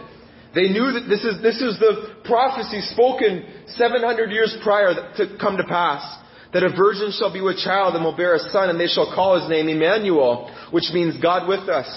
They 0.53 0.69
knew 0.69 0.91
that 0.91 1.09
this 1.09 1.23
is, 1.23 1.41
this 1.41 1.61
is 1.61 1.79
the 1.79 2.21
prophecy 2.25 2.81
spoken 2.81 3.43
700 3.75 4.31
years 4.31 4.55
prior 4.63 4.93
to 5.17 5.37
come 5.39 5.57
to 5.57 5.63
pass. 5.63 6.19
That 6.53 6.63
a 6.63 6.69
virgin 6.69 7.11
shall 7.17 7.33
be 7.33 7.41
with 7.41 7.57
child 7.57 7.95
and 7.95 8.03
will 8.03 8.15
bear 8.15 8.35
a 8.35 8.39
son 8.39 8.69
and 8.69 8.79
they 8.79 8.87
shall 8.87 9.11
call 9.13 9.39
his 9.41 9.49
name 9.49 9.67
Emmanuel, 9.67 10.53
which 10.69 10.91
means 10.93 11.19
God 11.19 11.47
with 11.49 11.67
us. 11.67 11.89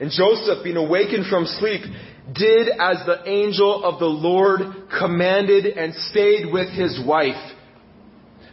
And 0.00 0.10
Joseph, 0.10 0.64
being 0.64 0.78
awakened 0.78 1.26
from 1.26 1.44
sleep, 1.44 1.82
did 2.32 2.68
as 2.68 3.04
the 3.04 3.22
angel 3.26 3.84
of 3.84 3.98
the 3.98 4.06
Lord 4.06 4.60
commanded 4.98 5.66
and 5.66 5.94
stayed 5.94 6.50
with 6.50 6.70
his 6.70 6.98
wife. 7.06 7.36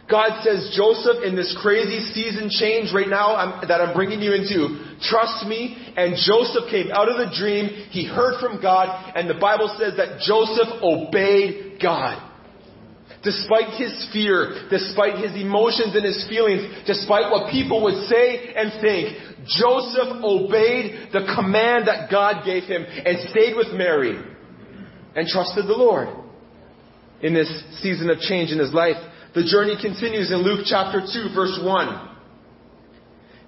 God 0.08 0.42
says, 0.44 0.72
Joseph, 0.76 1.24
in 1.24 1.34
this 1.34 1.56
crazy 1.60 1.98
season 2.14 2.48
change 2.48 2.94
right 2.94 3.08
now 3.08 3.34
I'm, 3.34 3.66
that 3.66 3.80
I'm 3.80 3.94
bringing 3.94 4.20
you 4.20 4.34
into, 4.34 4.78
trust 5.02 5.46
me. 5.46 5.76
And 5.96 6.14
Joseph 6.14 6.70
came 6.70 6.92
out 6.92 7.10
of 7.10 7.18
the 7.18 7.34
dream. 7.34 7.66
He 7.90 8.06
heard 8.06 8.38
from 8.40 8.62
God. 8.62 8.86
And 9.16 9.28
the 9.28 9.40
Bible 9.40 9.74
says 9.78 9.94
that 9.96 10.20
Joseph 10.22 10.78
obeyed 10.80 11.82
God. 11.82 12.22
Despite 13.24 13.74
his 13.74 14.08
fear, 14.12 14.68
despite 14.70 15.18
his 15.18 15.34
emotions 15.34 15.96
and 15.96 16.04
his 16.04 16.28
feelings, 16.28 16.86
despite 16.86 17.32
what 17.32 17.50
people 17.50 17.82
would 17.82 18.06
say 18.06 18.54
and 18.54 18.70
think, 18.80 19.18
Joseph 19.58 20.22
obeyed 20.22 21.10
the 21.12 21.26
command 21.34 21.88
that 21.88 22.10
God 22.10 22.44
gave 22.44 22.64
him 22.64 22.84
and 22.86 23.28
stayed 23.30 23.56
with 23.56 23.74
Mary 23.74 24.14
and 25.16 25.26
trusted 25.26 25.66
the 25.66 25.74
Lord 25.74 26.08
in 27.22 27.34
this 27.34 27.50
season 27.82 28.10
of 28.10 28.18
change 28.20 28.52
in 28.52 28.60
his 28.60 28.72
life. 28.72 28.96
The 29.36 29.44
journey 29.44 29.76
continues 29.76 30.32
in 30.32 30.40
Luke 30.40 30.64
chapter 30.64 31.04
2 31.04 31.36
verse 31.36 31.60
1. 31.60 32.08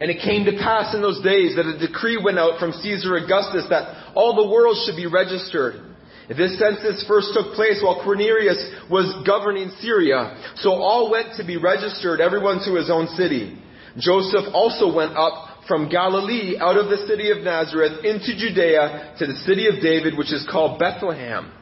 And 0.02 0.10
it 0.12 0.20
came 0.20 0.44
to 0.44 0.52
pass 0.52 0.94
in 0.94 1.00
those 1.00 1.24
days 1.24 1.56
that 1.56 1.64
a 1.64 1.80
decree 1.80 2.20
went 2.22 2.38
out 2.38 2.60
from 2.60 2.76
Caesar 2.76 3.16
Augustus 3.16 3.64
that 3.70 4.12
all 4.12 4.36
the 4.36 4.52
world 4.52 4.76
should 4.84 5.00
be 5.00 5.08
registered. 5.08 5.80
This 6.28 6.60
census 6.60 7.08
first 7.08 7.32
took 7.32 7.56
place 7.56 7.80
while 7.82 8.04
Quirinius 8.04 8.90
was 8.92 9.08
governing 9.24 9.72
Syria. 9.80 10.36
So 10.56 10.76
all 10.76 11.10
went 11.10 11.40
to 11.40 11.44
be 11.44 11.56
registered, 11.56 12.20
everyone 12.20 12.60
to 12.68 12.76
his 12.76 12.90
own 12.92 13.08
city. 13.16 13.56
Joseph 13.96 14.52
also 14.52 14.94
went 14.94 15.16
up 15.16 15.64
from 15.66 15.88
Galilee 15.88 16.60
out 16.60 16.76
of 16.76 16.92
the 16.92 17.08
city 17.08 17.30
of 17.30 17.38
Nazareth 17.38 18.04
into 18.04 18.36
Judea 18.36 19.16
to 19.20 19.26
the 19.26 19.40
city 19.48 19.72
of 19.72 19.80
David, 19.80 20.18
which 20.18 20.34
is 20.34 20.46
called 20.52 20.78
Bethlehem 20.78 21.57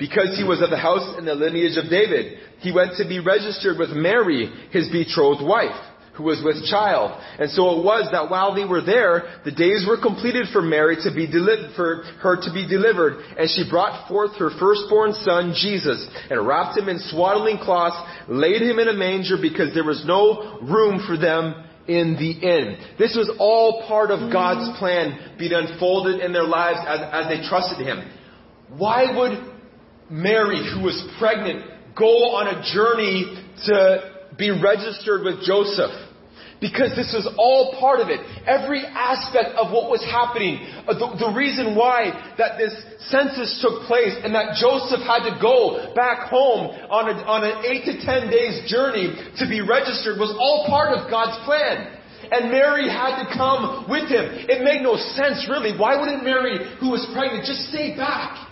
because 0.00 0.34
he 0.34 0.42
was 0.42 0.62
of 0.62 0.70
the 0.70 0.80
house 0.80 1.14
and 1.18 1.28
the 1.28 1.36
lineage 1.36 1.76
of 1.76 1.92
David. 1.92 2.40
He 2.60 2.72
went 2.72 2.96
to 2.96 3.06
be 3.06 3.20
registered 3.20 3.76
with 3.76 3.90
Mary, 3.90 4.48
his 4.72 4.88
betrothed 4.88 5.44
wife, 5.44 5.76
who 6.16 6.24
was 6.24 6.40
with 6.42 6.64
child. 6.72 7.12
And 7.38 7.52
so 7.52 7.78
it 7.78 7.84
was 7.84 8.08
that 8.10 8.32
while 8.32 8.56
they 8.56 8.64
were 8.64 8.80
there, 8.80 9.40
the 9.44 9.52
days 9.52 9.84
were 9.86 10.00
completed 10.00 10.48
for 10.52 10.64
Mary 10.64 10.96
to 11.04 11.12
be 11.12 11.28
delivered, 11.28 11.76
for 11.76 12.02
her 12.24 12.40
to 12.40 12.50
be 12.50 12.66
delivered, 12.66 13.20
and 13.36 13.44
she 13.52 13.68
brought 13.68 14.08
forth 14.08 14.34
her 14.40 14.48
firstborn 14.58 15.12
son, 15.20 15.52
Jesus, 15.52 16.00
and 16.32 16.48
wrapped 16.48 16.80
him 16.80 16.88
in 16.88 16.98
swaddling 17.12 17.60
cloths, 17.60 18.00
laid 18.26 18.62
him 18.64 18.80
in 18.80 18.88
a 18.88 18.96
manger 18.96 19.36
because 19.36 19.74
there 19.76 19.84
was 19.84 20.02
no 20.08 20.64
room 20.64 21.04
for 21.06 21.20
them 21.20 21.68
in 21.88 22.16
the 22.16 22.32
inn. 22.40 22.96
This 22.98 23.12
was 23.16 23.28
all 23.38 23.84
part 23.86 24.10
of 24.10 24.32
God's 24.32 24.78
plan 24.78 25.36
being 25.38 25.52
unfolded 25.52 26.20
in 26.20 26.32
their 26.32 26.44
lives 26.44 26.78
as, 26.88 27.00
as 27.12 27.24
they 27.28 27.46
trusted 27.48 27.84
Him. 27.84 28.08
Why 28.76 29.16
would 29.16 29.59
Mary, 30.10 30.58
who 30.74 30.82
was 30.82 30.98
pregnant, 31.18 31.64
go 31.96 32.34
on 32.34 32.50
a 32.50 32.62
journey 32.74 33.30
to 33.66 34.10
be 34.36 34.50
registered 34.50 35.22
with 35.22 35.44
Joseph. 35.46 35.94
because 36.60 36.92
this 36.92 37.08
was 37.16 37.24
all 37.40 37.72
part 37.80 38.04
of 38.04 38.12
it. 38.12 38.20
Every 38.44 38.84
aspect 38.84 39.56
of 39.56 39.72
what 39.72 39.88
was 39.88 40.04
happening. 40.04 40.60
Uh, 40.84 40.92
the, 40.92 41.08
the, 41.16 41.32
reason 41.32 41.72
why 41.72 42.12
that 42.36 42.60
this 42.60 42.76
census 43.08 43.48
took 43.64 43.88
place 43.88 44.12
and 44.20 44.36
that 44.36 44.60
Joseph 44.60 45.00
had 45.00 45.24
to 45.24 45.40
go 45.40 45.88
back 45.96 46.28
home 46.28 46.68
on, 46.92 47.08
a, 47.08 47.16
on 47.24 47.48
an 47.48 47.64
8 47.64 47.88
to 47.88 47.94
10 48.04 48.28
days 48.28 48.68
journey 48.68 49.08
to 49.40 49.48
be 49.48 49.64
registered 49.64 50.20
was 50.20 50.36
all 50.36 50.68
part 50.68 50.92
of 50.92 51.08
God's 51.08 51.40
plan. 51.48 51.96
And 52.28 52.52
Mary 52.52 52.92
had 52.92 53.24
to 53.24 53.26
come 53.32 53.88
with 53.88 54.12
him. 54.12 54.28
It 54.44 54.60
made 54.60 54.84
no 54.84 55.00
sense 55.16 55.48
really. 55.48 55.72
Why 55.72 55.96
wouldn't 55.96 56.22
Mary, 56.22 56.60
who 56.76 56.92
was 56.92 57.08
pregnant, 57.16 57.48
just 57.48 57.72
stay 57.72 57.96
back? 57.96 58.49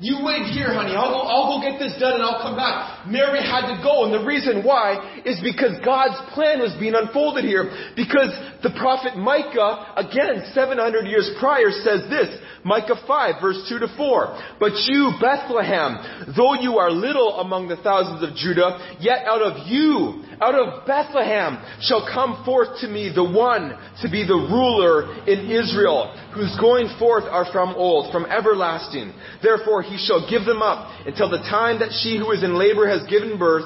You 0.00 0.24
wait 0.24 0.48
here, 0.56 0.72
honey. 0.72 0.96
I'll 0.96 1.12
go, 1.12 1.20
I'll 1.28 1.48
go 1.52 1.56
get 1.60 1.76
this 1.78 1.92
done 2.00 2.16
and 2.16 2.24
I'll 2.24 2.40
come 2.40 2.56
back. 2.56 3.04
Mary 3.04 3.44
had 3.44 3.68
to 3.68 3.76
go, 3.84 4.08
and 4.08 4.16
the 4.16 4.24
reason 4.24 4.64
why 4.64 5.20
is 5.28 5.36
because 5.44 5.76
God's 5.84 6.16
plan 6.32 6.64
was 6.64 6.72
being 6.80 6.96
unfolded 6.96 7.44
here. 7.44 7.68
Because 7.94 8.32
the 8.62 8.70
prophet 8.78 9.16
Micah, 9.16 9.94
again, 9.96 10.44
700 10.52 11.06
years 11.06 11.30
prior, 11.38 11.70
says 11.70 12.08
this. 12.10 12.28
Micah 12.64 13.00
5, 13.06 13.34
verse 13.40 13.64
2 13.68 13.78
to 13.78 13.88
4. 13.96 14.56
But 14.60 14.72
you, 14.84 15.12
Bethlehem, 15.20 15.96
though 16.36 16.54
you 16.54 16.76
are 16.76 16.90
little 16.90 17.40
among 17.40 17.68
the 17.68 17.80
thousands 17.80 18.22
of 18.22 18.36
Judah, 18.36 18.96
yet 19.00 19.24
out 19.24 19.40
of 19.40 19.66
you, 19.66 20.24
out 20.40 20.54
of 20.54 20.86
Bethlehem, 20.86 21.56
shall 21.80 22.04
come 22.04 22.44
forth 22.44 22.80
to 22.80 22.88
me 22.88 23.08
the 23.14 23.24
one 23.24 23.72
to 24.02 24.10
be 24.10 24.26
the 24.26 24.36
ruler 24.36 25.24
in 25.24 25.48
Israel, 25.48 26.12
whose 26.34 26.52
going 26.60 26.88
forth 26.98 27.24
are 27.24 27.50
from 27.52 27.74
old, 27.76 28.12
from 28.12 28.26
everlasting. 28.26 29.12
Therefore 29.42 29.82
he 29.82 29.96
shall 29.96 30.28
give 30.28 30.44
them 30.44 30.60
up 30.60 30.92
until 31.06 31.30
the 31.30 31.44
time 31.48 31.80
that 31.80 31.96
she 32.02 32.18
who 32.18 32.32
is 32.32 32.44
in 32.44 32.58
labor 32.58 32.88
has 32.88 33.08
given 33.08 33.38
birth. 33.38 33.64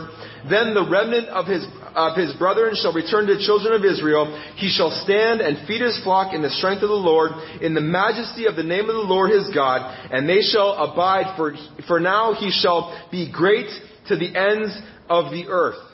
Then 0.48 0.74
the 0.74 0.86
remnant 0.86 1.28
of 1.28 1.46
his, 1.46 1.66
of 1.94 2.16
his 2.16 2.32
brethren 2.34 2.74
shall 2.74 2.92
return 2.92 3.26
to 3.26 3.34
the 3.34 3.44
children 3.44 3.74
of 3.74 3.84
Israel. 3.84 4.26
He 4.56 4.68
shall 4.68 4.90
stand 5.04 5.40
and 5.40 5.66
feed 5.66 5.80
his 5.80 6.02
flock 6.02 6.34
in 6.34 6.42
the 6.42 6.50
strength 6.50 6.82
of 6.82 6.88
the 6.88 6.94
Lord, 6.94 7.32
in 7.62 7.74
the 7.74 7.80
majesty 7.80 8.46
of 8.46 8.56
the 8.56 8.62
name 8.62 8.90
of 8.90 8.96
the 8.96 9.08
Lord 9.08 9.30
his 9.30 9.48
God, 9.54 9.80
and 10.12 10.28
they 10.28 10.42
shall 10.42 10.72
abide 10.74 11.36
for, 11.36 11.54
for 11.86 12.00
now 12.00 12.34
he 12.34 12.50
shall 12.50 13.08
be 13.10 13.30
great 13.30 13.70
to 14.08 14.16
the 14.16 14.34
ends 14.36 14.76
of 15.08 15.32
the 15.32 15.46
earth. 15.48 15.93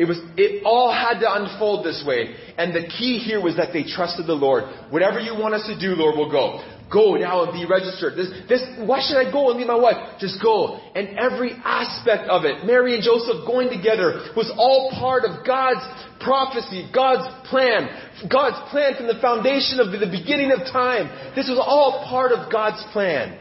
It 0.00 0.08
was, 0.08 0.16
it 0.40 0.64
all 0.64 0.88
had 0.88 1.20
to 1.20 1.28
unfold 1.28 1.84
this 1.84 2.00
way. 2.08 2.32
And 2.56 2.72
the 2.72 2.88
key 2.88 3.20
here 3.20 3.36
was 3.36 3.60
that 3.60 3.76
they 3.76 3.84
trusted 3.84 4.24
the 4.24 4.32
Lord. 4.32 4.64
Whatever 4.88 5.20
you 5.20 5.36
want 5.36 5.52
us 5.52 5.68
to 5.68 5.76
do, 5.76 5.92
Lord, 5.92 6.16
we'll 6.16 6.32
go. 6.32 6.64
Go 6.88 7.20
now 7.20 7.44
and 7.44 7.52
be 7.52 7.68
registered. 7.68 8.16
This, 8.16 8.32
this, 8.48 8.64
why 8.80 9.04
should 9.04 9.20
I 9.20 9.28
go 9.28 9.52
and 9.52 9.60
leave 9.60 9.68
my 9.68 9.76
wife? 9.76 10.16
Just 10.16 10.40
go. 10.40 10.80
And 10.96 11.20
every 11.20 11.52
aspect 11.52 12.32
of 12.32 12.48
it, 12.48 12.64
Mary 12.64 12.96
and 12.96 13.04
Joseph 13.04 13.44
going 13.44 13.68
together, 13.68 14.32
was 14.32 14.48
all 14.56 14.88
part 14.96 15.28
of 15.28 15.44
God's 15.44 15.84
prophecy, 16.24 16.88
God's 16.96 17.28
plan, 17.52 17.84
God's 18.24 18.56
plan 18.72 18.96
from 18.96 19.04
the 19.04 19.20
foundation 19.20 19.84
of 19.84 19.92
the, 19.92 20.08
beginning 20.08 20.48
of 20.48 20.64
time. 20.72 21.12
This 21.36 21.44
was 21.44 21.60
all 21.60 22.08
part 22.08 22.32
of 22.32 22.48
God's 22.48 22.80
plan. 22.96 23.36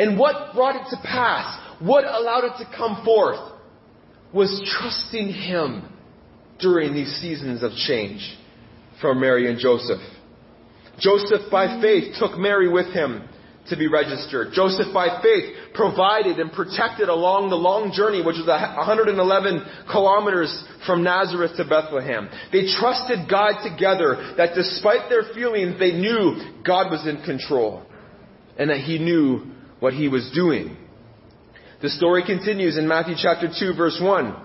And 0.00 0.16
what 0.16 0.56
brought 0.56 0.80
it 0.80 0.88
to 0.88 0.96
pass? 1.04 1.52
What 1.84 2.08
allowed 2.08 2.48
it 2.48 2.64
to 2.64 2.66
come 2.72 3.04
forth? 3.04 3.52
Was 4.34 4.62
trusting 4.78 5.28
Him 5.28 5.88
during 6.60 6.94
these 6.94 7.12
seasons 7.20 7.62
of 7.62 7.72
change 7.72 8.38
for 9.00 9.14
Mary 9.14 9.50
and 9.50 9.58
Joseph. 9.58 10.00
Joseph, 10.98 11.50
by 11.50 11.80
faith, 11.80 12.14
took 12.18 12.38
Mary 12.38 12.68
with 12.68 12.92
him 12.92 13.28
to 13.68 13.76
be 13.76 13.88
registered. 13.88 14.52
Joseph, 14.52 14.92
by 14.92 15.22
faith, 15.22 15.54
provided 15.74 16.38
and 16.38 16.52
protected 16.52 17.08
along 17.08 17.50
the 17.50 17.56
long 17.56 17.92
journey, 17.92 18.18
which 18.18 18.36
was 18.36 18.46
111 18.46 19.62
kilometers 19.90 20.64
from 20.86 21.02
Nazareth 21.02 21.52
to 21.56 21.64
Bethlehem. 21.64 22.28
They 22.50 22.66
trusted 22.78 23.30
God 23.30 23.62
together 23.62 24.34
that 24.36 24.54
despite 24.54 25.08
their 25.08 25.32
feelings, 25.34 25.78
they 25.78 25.92
knew 25.92 26.62
God 26.64 26.90
was 26.90 27.06
in 27.06 27.22
control 27.22 27.82
and 28.58 28.70
that 28.70 28.80
He 28.80 28.98
knew 28.98 29.46
what 29.78 29.94
He 29.94 30.08
was 30.08 30.30
doing. 30.34 30.76
The 31.82 31.90
story 31.90 32.22
continues 32.24 32.78
in 32.78 32.86
Matthew 32.86 33.16
chapter 33.20 33.48
2 33.48 33.74
verse 33.74 33.98
1. 34.00 34.36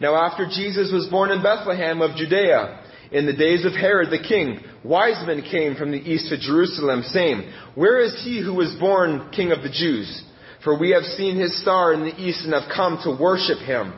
Now 0.00 0.16
after 0.16 0.46
Jesus 0.46 0.90
was 0.90 1.06
born 1.10 1.30
in 1.30 1.42
Bethlehem 1.42 2.00
of 2.00 2.16
Judea, 2.16 2.80
in 3.12 3.26
the 3.26 3.34
days 3.34 3.66
of 3.66 3.74
Herod 3.74 4.10
the 4.10 4.26
king, 4.26 4.60
wise 4.82 5.22
men 5.26 5.42
came 5.42 5.74
from 5.74 5.90
the 5.90 5.98
east 5.98 6.30
to 6.30 6.38
Jerusalem, 6.38 7.02
saying, 7.02 7.52
Where 7.74 8.00
is 8.00 8.18
he 8.24 8.42
who 8.42 8.54
was 8.54 8.74
born 8.80 9.28
king 9.36 9.52
of 9.52 9.62
the 9.62 9.68
Jews? 9.68 10.24
For 10.64 10.78
we 10.80 10.92
have 10.92 11.02
seen 11.02 11.36
his 11.36 11.60
star 11.60 11.92
in 11.92 12.00
the 12.00 12.18
east 12.18 12.46
and 12.46 12.54
have 12.54 12.72
come 12.74 12.98
to 13.04 13.22
worship 13.22 13.58
him. 13.58 13.92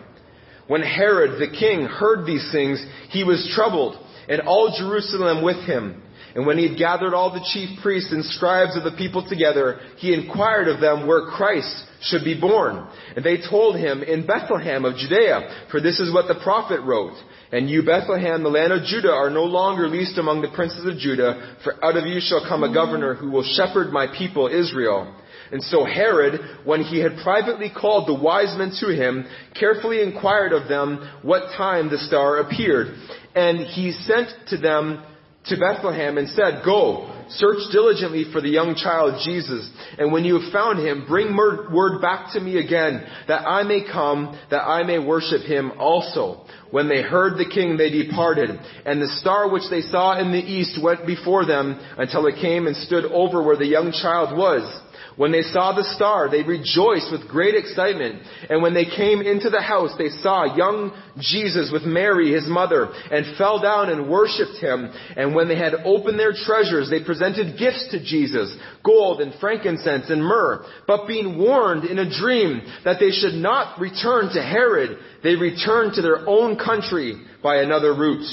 When 0.66 0.82
Herod 0.82 1.38
the 1.38 1.56
king 1.56 1.82
heard 1.84 2.26
these 2.26 2.50
things, 2.50 2.84
he 3.10 3.22
was 3.22 3.48
troubled, 3.54 3.96
and 4.28 4.40
all 4.40 4.74
Jerusalem 4.76 5.44
with 5.44 5.64
him. 5.64 6.02
And 6.36 6.46
when 6.46 6.58
he 6.58 6.68
had 6.68 6.78
gathered 6.78 7.14
all 7.14 7.32
the 7.32 7.48
chief 7.54 7.80
priests 7.82 8.12
and 8.12 8.22
scribes 8.22 8.76
of 8.76 8.84
the 8.84 8.96
people 8.98 9.26
together, 9.26 9.80
he 9.96 10.12
inquired 10.12 10.68
of 10.68 10.82
them 10.82 11.06
where 11.06 11.30
Christ 11.30 11.74
should 12.02 12.24
be 12.24 12.38
born. 12.38 12.86
And 13.16 13.24
they 13.24 13.38
told 13.48 13.76
him, 13.76 14.02
In 14.02 14.26
Bethlehem 14.26 14.84
of 14.84 14.96
Judea, 14.96 15.68
for 15.70 15.80
this 15.80 15.98
is 15.98 16.12
what 16.12 16.28
the 16.28 16.38
prophet 16.44 16.82
wrote. 16.82 17.16
And 17.52 17.70
you, 17.70 17.82
Bethlehem, 17.82 18.42
the 18.42 18.50
land 18.50 18.70
of 18.70 18.84
Judah, 18.84 19.12
are 19.12 19.30
no 19.30 19.44
longer 19.44 19.88
least 19.88 20.18
among 20.18 20.42
the 20.42 20.52
princes 20.54 20.84
of 20.84 20.98
Judah, 20.98 21.56
for 21.64 21.82
out 21.82 21.96
of 21.96 22.04
you 22.04 22.20
shall 22.20 22.46
come 22.46 22.64
a 22.64 22.74
governor 22.74 23.14
who 23.14 23.30
will 23.30 23.54
shepherd 23.56 23.90
my 23.90 24.06
people 24.06 24.48
Israel. 24.48 25.16
And 25.50 25.62
so 25.62 25.86
Herod, 25.86 26.38
when 26.64 26.82
he 26.82 27.00
had 27.00 27.16
privately 27.22 27.70
called 27.74 28.08
the 28.08 28.22
wise 28.22 28.54
men 28.58 28.72
to 28.80 28.88
him, 28.88 29.24
carefully 29.58 30.02
inquired 30.02 30.52
of 30.52 30.68
them 30.68 31.20
what 31.22 31.56
time 31.56 31.88
the 31.88 31.98
star 31.98 32.40
appeared. 32.40 32.88
And 33.34 33.60
he 33.60 33.92
sent 33.92 34.28
to 34.48 34.58
them 34.58 35.02
to 35.48 35.56
Bethlehem 35.56 36.18
and 36.18 36.28
said, 36.30 36.62
Go, 36.64 37.12
search 37.30 37.58
diligently 37.72 38.24
for 38.32 38.40
the 38.40 38.48
young 38.48 38.74
child 38.74 39.20
Jesus, 39.24 39.68
and 39.98 40.12
when 40.12 40.24
you 40.24 40.40
have 40.40 40.52
found 40.52 40.78
him, 40.78 41.04
bring 41.08 41.36
word 41.36 42.00
back 42.00 42.32
to 42.32 42.40
me 42.40 42.58
again, 42.58 43.06
that 43.28 43.46
I 43.46 43.62
may 43.62 43.84
come, 43.90 44.38
that 44.50 44.62
I 44.62 44.82
may 44.82 44.98
worship 44.98 45.42
him 45.42 45.72
also. 45.78 46.46
When 46.70 46.88
they 46.88 47.02
heard 47.02 47.38
the 47.38 47.48
king, 47.48 47.76
they 47.76 47.90
departed, 47.90 48.50
and 48.84 49.00
the 49.00 49.08
star 49.20 49.50
which 49.50 49.70
they 49.70 49.82
saw 49.82 50.18
in 50.18 50.32
the 50.32 50.38
east 50.38 50.82
went 50.82 51.06
before 51.06 51.46
them 51.46 51.78
until 51.96 52.26
it 52.26 52.40
came 52.40 52.66
and 52.66 52.76
stood 52.76 53.04
over 53.04 53.42
where 53.42 53.56
the 53.56 53.66
young 53.66 53.92
child 53.92 54.36
was. 54.36 54.82
When 55.16 55.32
they 55.32 55.40
saw 55.40 55.72
the 55.72 55.94
star, 55.96 56.28
they 56.30 56.42
rejoiced 56.42 57.10
with 57.10 57.26
great 57.26 57.54
excitement. 57.54 58.22
And 58.50 58.62
when 58.62 58.74
they 58.74 58.84
came 58.84 59.22
into 59.22 59.48
the 59.48 59.62
house, 59.62 59.92
they 59.96 60.10
saw 60.10 60.56
young 60.56 60.92
Jesus 61.18 61.70
with 61.72 61.84
Mary, 61.84 62.32
his 62.34 62.46
mother, 62.46 62.92
and 63.10 63.36
fell 63.38 63.58
down 63.60 63.88
and 63.88 64.10
worshipped 64.10 64.58
him. 64.60 64.92
And 65.16 65.34
when 65.34 65.48
they 65.48 65.56
had 65.56 65.72
opened 65.86 66.18
their 66.18 66.34
treasures, 66.34 66.90
they 66.90 67.02
presented 67.02 67.58
gifts 67.58 67.88
to 67.92 68.04
Jesus, 68.04 68.54
gold 68.84 69.22
and 69.22 69.32
frankincense 69.40 70.10
and 70.10 70.22
myrrh. 70.22 70.66
But 70.86 71.06
being 71.06 71.38
warned 71.38 71.84
in 71.84 71.98
a 71.98 72.10
dream 72.10 72.60
that 72.84 73.00
they 73.00 73.10
should 73.10 73.34
not 73.34 73.80
return 73.80 74.28
to 74.34 74.42
Herod, 74.42 74.98
they 75.22 75.34
returned 75.34 75.94
to 75.94 76.02
their 76.02 76.28
own 76.28 76.58
country 76.58 77.16
by 77.42 77.62
another 77.62 77.94
route. 77.94 78.26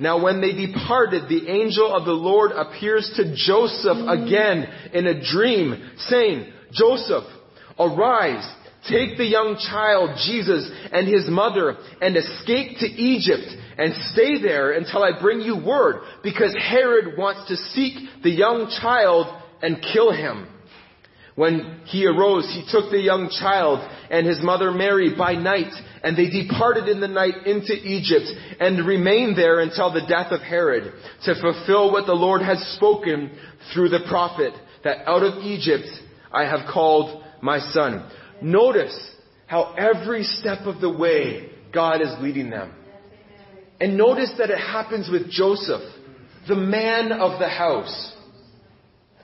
Now 0.00 0.22
when 0.22 0.40
they 0.40 0.52
departed, 0.52 1.28
the 1.28 1.48
angel 1.50 1.94
of 1.94 2.06
the 2.06 2.12
Lord 2.12 2.52
appears 2.52 3.12
to 3.16 3.34
Joseph 3.36 3.98
again 4.08 4.66
in 4.94 5.06
a 5.06 5.22
dream, 5.22 5.90
saying, 5.98 6.50
Joseph, 6.72 7.24
arise, 7.78 8.50
take 8.88 9.18
the 9.18 9.26
young 9.26 9.56
child 9.70 10.18
Jesus 10.26 10.70
and 10.90 11.06
his 11.06 11.28
mother 11.28 11.76
and 12.00 12.16
escape 12.16 12.78
to 12.78 12.86
Egypt 12.86 13.46
and 13.76 13.94
stay 14.12 14.40
there 14.40 14.72
until 14.72 15.02
I 15.02 15.20
bring 15.20 15.42
you 15.42 15.62
word, 15.62 16.02
because 16.22 16.56
Herod 16.58 17.18
wants 17.18 17.48
to 17.48 17.56
seek 17.56 18.22
the 18.22 18.30
young 18.30 18.74
child 18.80 19.26
and 19.62 19.84
kill 19.92 20.12
him. 20.12 20.48
When 21.40 21.80
he 21.86 22.06
arose, 22.06 22.44
he 22.52 22.70
took 22.70 22.90
the 22.90 23.00
young 23.00 23.30
child 23.30 23.80
and 24.10 24.26
his 24.26 24.42
mother 24.42 24.70
Mary 24.72 25.16
by 25.16 25.32
night, 25.32 25.72
and 26.04 26.14
they 26.14 26.28
departed 26.28 26.86
in 26.86 27.00
the 27.00 27.08
night 27.08 27.46
into 27.46 27.72
Egypt 27.72 28.26
and 28.60 28.86
remained 28.86 29.38
there 29.38 29.60
until 29.60 29.90
the 29.90 30.04
death 30.06 30.32
of 30.32 30.42
Herod, 30.42 30.92
to 31.24 31.34
fulfill 31.40 31.92
what 31.92 32.04
the 32.04 32.12
Lord 32.12 32.42
had 32.42 32.58
spoken 32.58 33.30
through 33.72 33.88
the 33.88 34.04
prophet, 34.06 34.52
that 34.84 35.08
out 35.08 35.22
of 35.22 35.42
Egypt 35.42 35.88
I 36.30 36.42
have 36.42 36.70
called 36.70 37.24
my 37.40 37.58
son. 37.58 38.06
Notice 38.42 39.14
how 39.46 39.74
every 39.78 40.24
step 40.24 40.66
of 40.66 40.82
the 40.82 40.92
way 40.92 41.48
God 41.72 42.02
is 42.02 42.14
leading 42.20 42.50
them. 42.50 42.70
And 43.80 43.96
notice 43.96 44.34
that 44.36 44.50
it 44.50 44.58
happens 44.58 45.08
with 45.10 45.30
Joseph, 45.30 45.90
the 46.46 46.54
man 46.54 47.12
of 47.12 47.40
the 47.40 47.48
house. 47.48 48.14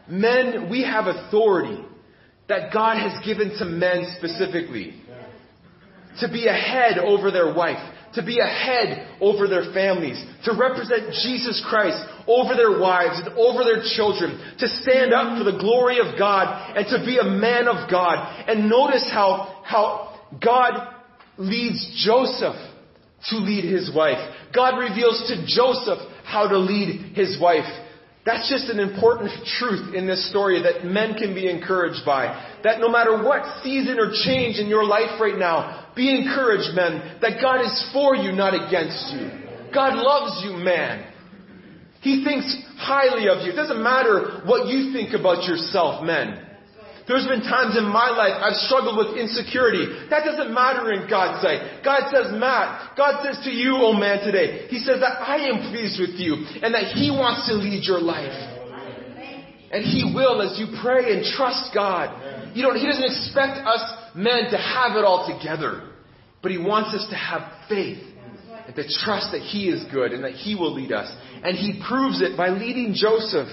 Men, 0.08 0.70
we 0.70 0.82
have 0.82 1.08
authority 1.08 1.84
that 2.48 2.72
God 2.72 2.98
has 2.98 3.24
given 3.24 3.50
to 3.58 3.64
men 3.64 4.14
specifically. 4.16 4.94
To 6.20 6.28
be 6.28 6.46
a 6.46 6.52
head 6.52 6.98
over 6.98 7.30
their 7.30 7.52
wife, 7.52 7.82
to 8.14 8.24
be 8.24 8.38
a 8.40 8.46
head 8.46 9.16
over 9.20 9.46
their 9.46 9.72
families, 9.74 10.22
to 10.44 10.52
represent 10.58 11.12
Jesus 11.12 11.62
Christ 11.68 11.98
over 12.26 12.54
their 12.54 12.80
wives 12.80 13.20
and 13.20 13.36
over 13.36 13.64
their 13.64 13.82
children, 13.94 14.40
to 14.58 14.66
stand 14.66 15.12
up 15.12 15.36
for 15.36 15.44
the 15.44 15.58
glory 15.58 15.98
of 15.98 16.18
God 16.18 16.76
and 16.76 16.86
to 16.86 17.04
be 17.04 17.18
a 17.18 17.24
man 17.24 17.68
of 17.68 17.90
God. 17.90 18.48
And 18.48 18.70
notice 18.70 19.10
how, 19.12 19.62
how 19.64 20.18
God 20.42 20.94
leads 21.36 22.02
Joseph 22.04 22.56
to 23.28 23.36
lead 23.36 23.64
his 23.64 23.94
wife. 23.94 24.18
God 24.54 24.78
reveals 24.78 25.28
to 25.28 25.44
Joseph 25.46 25.98
how 26.24 26.48
to 26.48 26.58
lead 26.58 27.14
his 27.14 27.38
wife. 27.40 27.66
That's 28.26 28.50
just 28.50 28.68
an 28.68 28.80
important 28.80 29.30
truth 29.60 29.94
in 29.94 30.08
this 30.08 30.28
story 30.28 30.60
that 30.62 30.84
men 30.84 31.14
can 31.14 31.32
be 31.32 31.48
encouraged 31.48 32.04
by. 32.04 32.58
That 32.64 32.80
no 32.80 32.88
matter 32.88 33.22
what 33.22 33.62
season 33.62 34.00
or 34.00 34.10
change 34.24 34.58
in 34.58 34.66
your 34.66 34.84
life 34.84 35.20
right 35.20 35.38
now, 35.38 35.92
be 35.94 36.10
encouraged, 36.10 36.74
men, 36.74 37.18
that 37.22 37.40
God 37.40 37.64
is 37.64 37.90
for 37.92 38.16
you, 38.16 38.32
not 38.32 38.52
against 38.52 39.14
you. 39.14 39.30
God 39.72 39.94
loves 39.94 40.44
you, 40.44 40.56
man. 40.56 41.12
He 42.00 42.24
thinks 42.24 42.52
highly 42.76 43.28
of 43.28 43.46
you. 43.46 43.52
It 43.52 43.56
doesn't 43.56 43.82
matter 43.82 44.42
what 44.44 44.66
you 44.66 44.92
think 44.92 45.14
about 45.14 45.44
yourself, 45.44 46.04
men. 46.04 46.45
There's 47.06 47.26
been 47.26 47.46
times 47.46 47.78
in 47.78 47.86
my 47.86 48.10
life 48.10 48.34
I've 48.42 48.58
struggled 48.66 48.98
with 48.98 49.16
insecurity. 49.16 50.10
That 50.10 50.26
doesn't 50.26 50.52
matter 50.52 50.90
in 50.90 51.08
God's 51.08 51.40
sight. 51.40 51.84
God 51.84 52.10
says, 52.10 52.34
Matt, 52.34 52.96
God 52.96 53.22
says 53.22 53.38
to 53.44 53.50
you, 53.50 53.78
oh 53.78 53.94
man, 53.94 54.26
today, 54.26 54.66
He 54.68 54.78
says 54.80 54.98
that 54.98 55.22
I 55.22 55.46
am 55.46 55.70
pleased 55.70 56.00
with 56.00 56.18
you 56.18 56.34
and 56.62 56.74
that 56.74 56.98
He 56.98 57.14
wants 57.14 57.46
to 57.46 57.54
lead 57.54 57.86
your 57.86 58.00
life. 58.00 58.34
And 59.70 59.84
He 59.84 60.10
will 60.14 60.42
as 60.42 60.58
you 60.58 60.74
pray 60.82 61.14
and 61.14 61.24
trust 61.24 61.70
God. 61.72 62.10
You 62.56 62.62
don't, 62.62 62.76
He 62.76 62.86
doesn't 62.86 63.04
expect 63.06 63.62
us 63.62 63.82
men 64.16 64.50
to 64.50 64.58
have 64.58 64.96
it 64.96 65.04
all 65.04 65.30
together. 65.30 65.94
But 66.42 66.50
He 66.50 66.58
wants 66.58 66.90
us 66.90 67.06
to 67.10 67.16
have 67.16 67.68
faith 67.68 68.02
and 68.66 68.74
to 68.74 68.82
trust 69.04 69.30
that 69.30 69.42
He 69.42 69.68
is 69.68 69.84
good 69.92 70.10
and 70.10 70.24
that 70.24 70.32
He 70.32 70.56
will 70.56 70.74
lead 70.74 70.90
us. 70.90 71.06
And 71.42 71.56
He 71.56 71.82
proves 71.86 72.20
it 72.20 72.36
by 72.36 72.48
leading 72.48 72.94
Joseph 72.94 73.48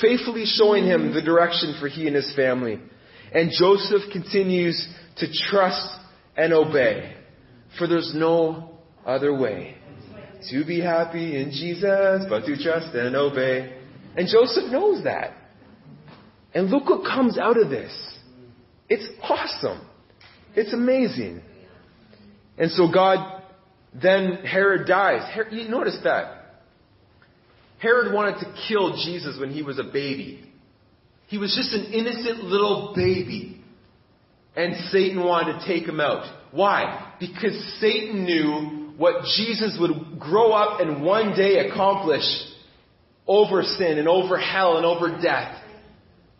faithfully 0.00 0.44
showing 0.46 0.84
him 0.84 1.12
the 1.14 1.22
direction 1.22 1.76
for 1.80 1.88
he 1.88 2.06
and 2.06 2.16
his 2.16 2.34
family. 2.34 2.80
And 3.32 3.50
Joseph 3.56 4.02
continues 4.12 4.88
to 5.18 5.26
trust 5.50 5.88
and 6.36 6.52
obey, 6.52 7.14
for 7.78 7.86
there's 7.86 8.12
no 8.14 8.78
other 9.04 9.36
way 9.36 9.76
to 10.50 10.64
be 10.64 10.80
happy 10.80 11.40
in 11.40 11.50
Jesus, 11.50 12.24
but 12.28 12.46
to 12.46 12.56
trust 12.62 12.94
and 12.94 13.14
obey. 13.14 13.76
And 14.16 14.26
Joseph 14.28 14.70
knows 14.70 15.04
that. 15.04 15.32
And 16.54 16.70
look 16.70 16.88
what 16.88 17.04
comes 17.04 17.38
out 17.38 17.60
of 17.60 17.70
this. 17.70 17.92
It's 18.88 19.06
awesome. 19.22 19.86
It's 20.54 20.72
amazing. 20.72 21.42
And 22.58 22.70
so 22.72 22.90
God, 22.92 23.42
then 23.94 24.44
Herod 24.44 24.86
dies. 24.88 25.32
Herod, 25.32 25.52
you 25.52 25.68
notice 25.68 25.98
that. 26.04 26.39
Herod 27.80 28.12
wanted 28.12 28.40
to 28.40 28.54
kill 28.68 28.92
Jesus 29.04 29.38
when 29.40 29.50
he 29.50 29.62
was 29.62 29.78
a 29.78 29.84
baby. 29.84 30.46
He 31.28 31.38
was 31.38 31.54
just 31.56 31.72
an 31.72 31.92
innocent 31.92 32.44
little 32.44 32.92
baby. 32.94 33.62
And 34.54 34.74
Satan 34.90 35.24
wanted 35.24 35.60
to 35.60 35.66
take 35.66 35.88
him 35.88 36.00
out. 36.00 36.24
Why? 36.50 37.14
Because 37.18 37.54
Satan 37.80 38.24
knew 38.24 38.92
what 38.96 39.24
Jesus 39.36 39.78
would 39.80 40.18
grow 40.18 40.52
up 40.52 40.80
and 40.80 41.02
one 41.02 41.34
day 41.34 41.68
accomplish 41.68 42.24
over 43.26 43.62
sin 43.62 43.98
and 43.98 44.08
over 44.08 44.38
hell 44.38 44.76
and 44.76 44.84
over 44.84 45.18
death. 45.22 45.62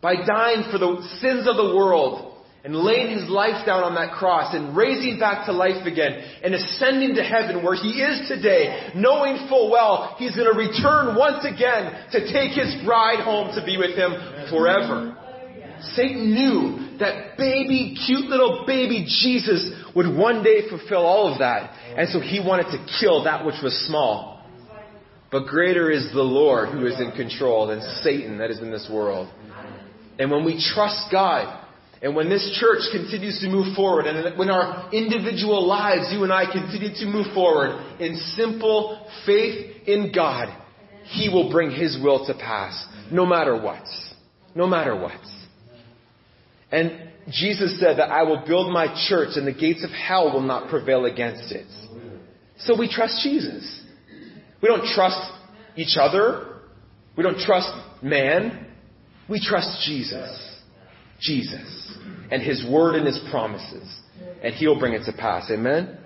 By 0.01 0.15
dying 0.25 0.65
for 0.71 0.77
the 0.77 1.07
sins 1.21 1.47
of 1.47 1.55
the 1.55 1.75
world 1.75 2.30
and 2.63 2.75
laying 2.75 3.17
his 3.17 3.27
life 3.27 3.65
down 3.65 3.83
on 3.83 3.95
that 3.95 4.13
cross 4.13 4.53
and 4.53 4.77
raising 4.77 5.17
back 5.19 5.45
to 5.47 5.51
life 5.51 5.85
again 5.85 6.13
and 6.43 6.53
ascending 6.53 7.15
to 7.15 7.23
heaven 7.23 7.63
where 7.63 7.75
he 7.75 8.01
is 8.01 8.27
today, 8.27 8.91
knowing 8.95 9.47
full 9.49 9.71
well 9.71 10.15
he's 10.19 10.35
going 10.35 10.51
to 10.51 10.57
return 10.57 11.17
once 11.17 11.43
again 11.43 11.89
to 12.11 12.31
take 12.31 12.51
his 12.51 12.83
bride 12.85 13.23
home 13.23 13.49
to 13.55 13.65
be 13.65 13.77
with 13.77 13.97
him 13.97 14.13
forever. 14.49 15.17
Satan 15.95 16.35
knew 16.35 16.97
that 16.99 17.37
baby, 17.37 17.97
cute 18.05 18.29
little 18.29 18.65
baby 18.67 19.05
Jesus 19.07 19.71
would 19.95 20.15
one 20.15 20.43
day 20.43 20.69
fulfill 20.69 21.03
all 21.03 21.33
of 21.33 21.39
that. 21.39 21.73
And 21.97 22.07
so 22.09 22.19
he 22.19 22.39
wanted 22.39 22.65
to 22.77 22.85
kill 22.99 23.23
that 23.23 23.43
which 23.43 23.55
was 23.63 23.73
small. 23.87 24.45
But 25.31 25.47
greater 25.47 25.89
is 25.89 26.11
the 26.13 26.21
Lord 26.21 26.69
who 26.69 26.85
is 26.85 26.99
in 26.99 27.11
control 27.13 27.67
than 27.67 27.81
Satan 28.03 28.37
that 28.37 28.51
is 28.51 28.59
in 28.59 28.69
this 28.69 28.87
world. 28.91 29.29
And 30.19 30.29
when 30.29 30.45
we 30.45 30.61
trust 30.61 31.07
God, 31.11 31.60
and 32.01 32.15
when 32.15 32.29
this 32.29 32.57
church 32.59 32.81
continues 32.91 33.39
to 33.41 33.47
move 33.47 33.75
forward, 33.75 34.07
and 34.07 34.37
when 34.37 34.49
our 34.49 34.91
individual 34.91 35.67
lives, 35.67 36.11
you 36.11 36.23
and 36.23 36.33
I 36.33 36.51
continue 36.51 36.93
to 36.95 37.05
move 37.05 37.27
forward 37.33 37.99
in 37.99 38.15
simple 38.35 39.07
faith 39.25 39.87
in 39.87 40.11
God, 40.13 40.49
He 41.05 41.29
will 41.29 41.51
bring 41.51 41.69
His 41.69 41.99
will 42.03 42.25
to 42.25 42.33
pass, 42.33 42.83
no 43.11 43.25
matter 43.25 43.59
what. 43.59 43.83
No 44.55 44.65
matter 44.65 44.99
what. 44.99 45.21
And 46.71 47.09
Jesus 47.29 47.79
said 47.79 47.99
that 47.99 48.09
I 48.09 48.23
will 48.23 48.43
build 48.47 48.73
my 48.73 48.87
church 49.07 49.35
and 49.35 49.45
the 49.45 49.53
gates 49.53 49.83
of 49.83 49.91
hell 49.91 50.33
will 50.33 50.41
not 50.41 50.69
prevail 50.69 51.05
against 51.05 51.51
it. 51.51 51.67
So 52.59 52.77
we 52.77 52.91
trust 52.91 53.21
Jesus. 53.23 53.81
We 54.61 54.69
don't 54.69 54.85
trust 54.85 55.19
each 55.75 55.97
other. 55.99 56.61
We 57.15 57.23
don't 57.23 57.39
trust 57.39 57.69
man. 58.01 58.67
We 59.29 59.39
trust 59.39 59.85
Jesus. 59.85 60.50
Jesus 61.21 61.97
and 62.31 62.41
His 62.41 62.65
word 62.69 62.95
and 62.95 63.05
His 63.05 63.19
promises. 63.29 63.99
And 64.43 64.53
He'll 64.55 64.79
bring 64.79 64.93
it 64.93 65.05
to 65.05 65.13
pass. 65.13 65.49
Amen? 65.51 65.97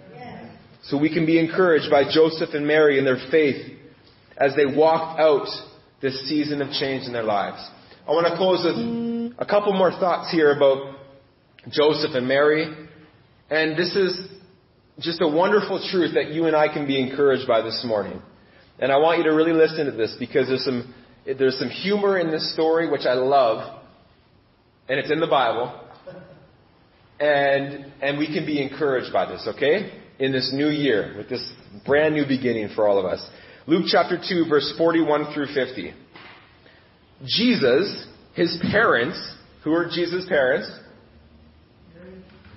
So 0.84 0.98
we 1.00 1.12
can 1.12 1.26
be 1.26 1.40
encouraged 1.40 1.90
by 1.90 2.04
Joseph 2.12 2.50
and 2.54 2.68
Mary 2.68 3.00
in 3.00 3.06
their 3.06 3.18
faith 3.32 3.76
as 4.38 4.56
they 4.56 4.66
walked 4.66 5.20
out 5.20 5.48
this 6.02 6.28
season 6.28 6.62
of 6.62 6.70
change 6.72 7.06
in 7.06 7.14
their 7.14 7.24
lives. 7.24 7.68
I 8.08 8.12
want 8.12 8.28
to 8.28 8.38
close 8.38 8.64
with 8.64 9.36
a 9.40 9.46
couple 9.46 9.74
more 9.74 9.92
thoughts 9.92 10.32
here 10.32 10.52
about 10.56 10.98
Joseph 11.70 12.12
and 12.14 12.28
Mary. 12.28 12.72
And 13.50 13.76
this 13.76 13.96
is 13.96 14.28
just 15.00 15.22
a 15.22 15.28
wonderful 15.28 15.84
truth 15.92 16.14
that 16.14 16.32
you 16.32 16.46
and 16.46 16.56
I 16.56 16.72
can 16.72 16.86
be 16.86 17.00
encouraged 17.00 17.48
by 17.48 17.62
this 17.62 17.84
morning. 17.86 18.22
And 18.78 18.92
I 18.92 18.98
want 18.98 19.18
you 19.18 19.24
to 19.24 19.32
really 19.32 19.54
listen 19.54 19.86
to 19.86 19.92
this 19.92 20.16
because 20.20 20.48
there's 20.48 20.66
some, 20.66 20.94
there's 21.26 21.58
some 21.58 21.70
humor 21.70 22.20
in 22.20 22.30
this 22.30 22.54
story 22.54 22.90
which 22.90 23.06
I 23.06 23.14
love. 23.14 23.82
And 24.88 25.00
it's 25.00 25.12
in 25.12 25.20
the 25.20 25.28
Bible. 25.28 25.82
And, 27.20 27.92
and 28.02 28.18
we 28.18 28.28
can 28.28 28.46
be 28.46 28.62
encouraged 28.62 29.12
by 29.12 29.26
this, 29.26 29.48
okay? 29.56 30.02
In 30.20 30.32
this 30.32 30.52
new 30.54 30.68
year, 30.68 31.16
with 31.18 31.30
this 31.30 31.54
brand 31.86 32.14
new 32.14 32.26
beginning 32.28 32.70
for 32.76 32.88
all 32.88 33.00
of 33.00 33.06
us. 33.06 33.26
Luke 33.68 33.86
chapter 33.88 34.18
2, 34.18 34.46
verse 34.48 34.74
41 34.78 35.34
through 35.34 35.48
50. 35.48 35.94
Jesus, 37.26 38.08
his 38.36 38.62
parents, 38.72 39.18
who 39.64 39.72
were 39.72 39.86
Jesus' 39.86 40.26
parents? 40.28 40.70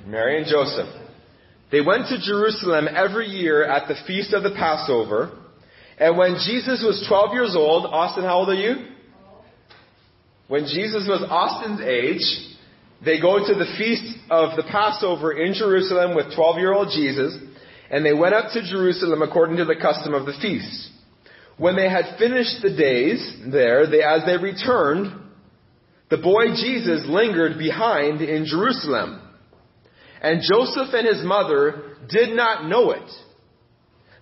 Mary 0.07 0.39
and 0.39 0.47
Joseph. 0.47 0.89
They 1.71 1.81
went 1.81 2.09
to 2.09 2.19
Jerusalem 2.21 2.89
every 2.95 3.27
year 3.27 3.65
at 3.65 3.89
the 3.89 3.95
feast 4.07 4.33
of 4.33 4.43
the 4.43 4.51
Passover. 4.51 5.31
And 5.99 6.17
when 6.17 6.35
Jesus 6.35 6.83
was 6.85 7.05
12 7.09 7.33
years 7.33 7.55
old, 7.57 7.87
Austin, 7.87 8.25
how 8.25 8.39
old 8.39 8.49
are 8.49 8.55
you? 8.55 8.87
When 10.49 10.65
Jesus 10.65 11.07
was 11.07 11.25
Austin's 11.29 11.81
age, 11.81 12.25
they 13.05 13.21
go 13.21 13.39
to 13.39 13.55
the 13.55 13.75
feast 13.77 14.19
of 14.31 14.57
the 14.57 14.65
Passover 14.65 15.33
in 15.33 15.53
Jerusalem 15.53 16.17
with 16.17 16.35
12 16.35 16.57
year 16.57 16.73
old 16.73 16.89
Jesus, 16.91 17.37
and 17.91 18.05
they 18.05 18.15
went 18.15 18.35
up 18.35 18.53
to 18.53 18.63
Jerusalem 18.63 19.23
according 19.23 19.59
to 19.59 19.67
the 19.67 19.77
custom 19.81 20.15
of 20.15 20.27
the 20.27 20.37
feast. 20.41 20.91
When 21.59 21.77
they 21.77 21.89
had 21.89 22.19
finished 22.19 22.63
the 22.63 22.75
days 22.75 23.21
there, 23.53 23.87
they, 23.91 24.03
as 24.03 24.23
they 24.25 24.37
returned, 24.37 25.13
the 26.09 26.17
boy 26.17 26.55
Jesus 26.57 27.03
lingered 27.07 27.59
behind 27.59 28.23
in 28.23 28.47
Jerusalem. 28.47 29.21
And 30.23 30.41
Joseph 30.41 30.95
and 30.95 31.07
his 31.07 31.25
mother 31.25 31.97
did 32.09 32.35
not 32.35 32.67
know 32.67 32.93
it. 32.93 33.11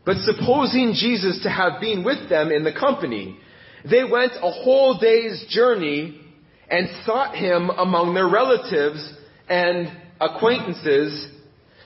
But 0.05 0.17
supposing 0.19 0.95
Jesus 0.95 1.41
to 1.45 1.51
have 1.51 1.81
been 1.81 2.05
with 2.05 2.29
them 2.29 2.51
in 2.51 2.65
the 2.65 2.73
company, 2.73 3.39
they 3.85 4.05
went 4.05 4.33
a 4.37 4.51
whole 4.51 4.99
day's 4.99 5.47
journey 5.49 6.21
and 6.69 6.89
sought 7.05 7.37
him 7.37 7.71
among 7.71 8.15
their 8.15 8.29
relatives 8.29 9.13
and 9.49 9.89
acquaintances. 10.21 11.29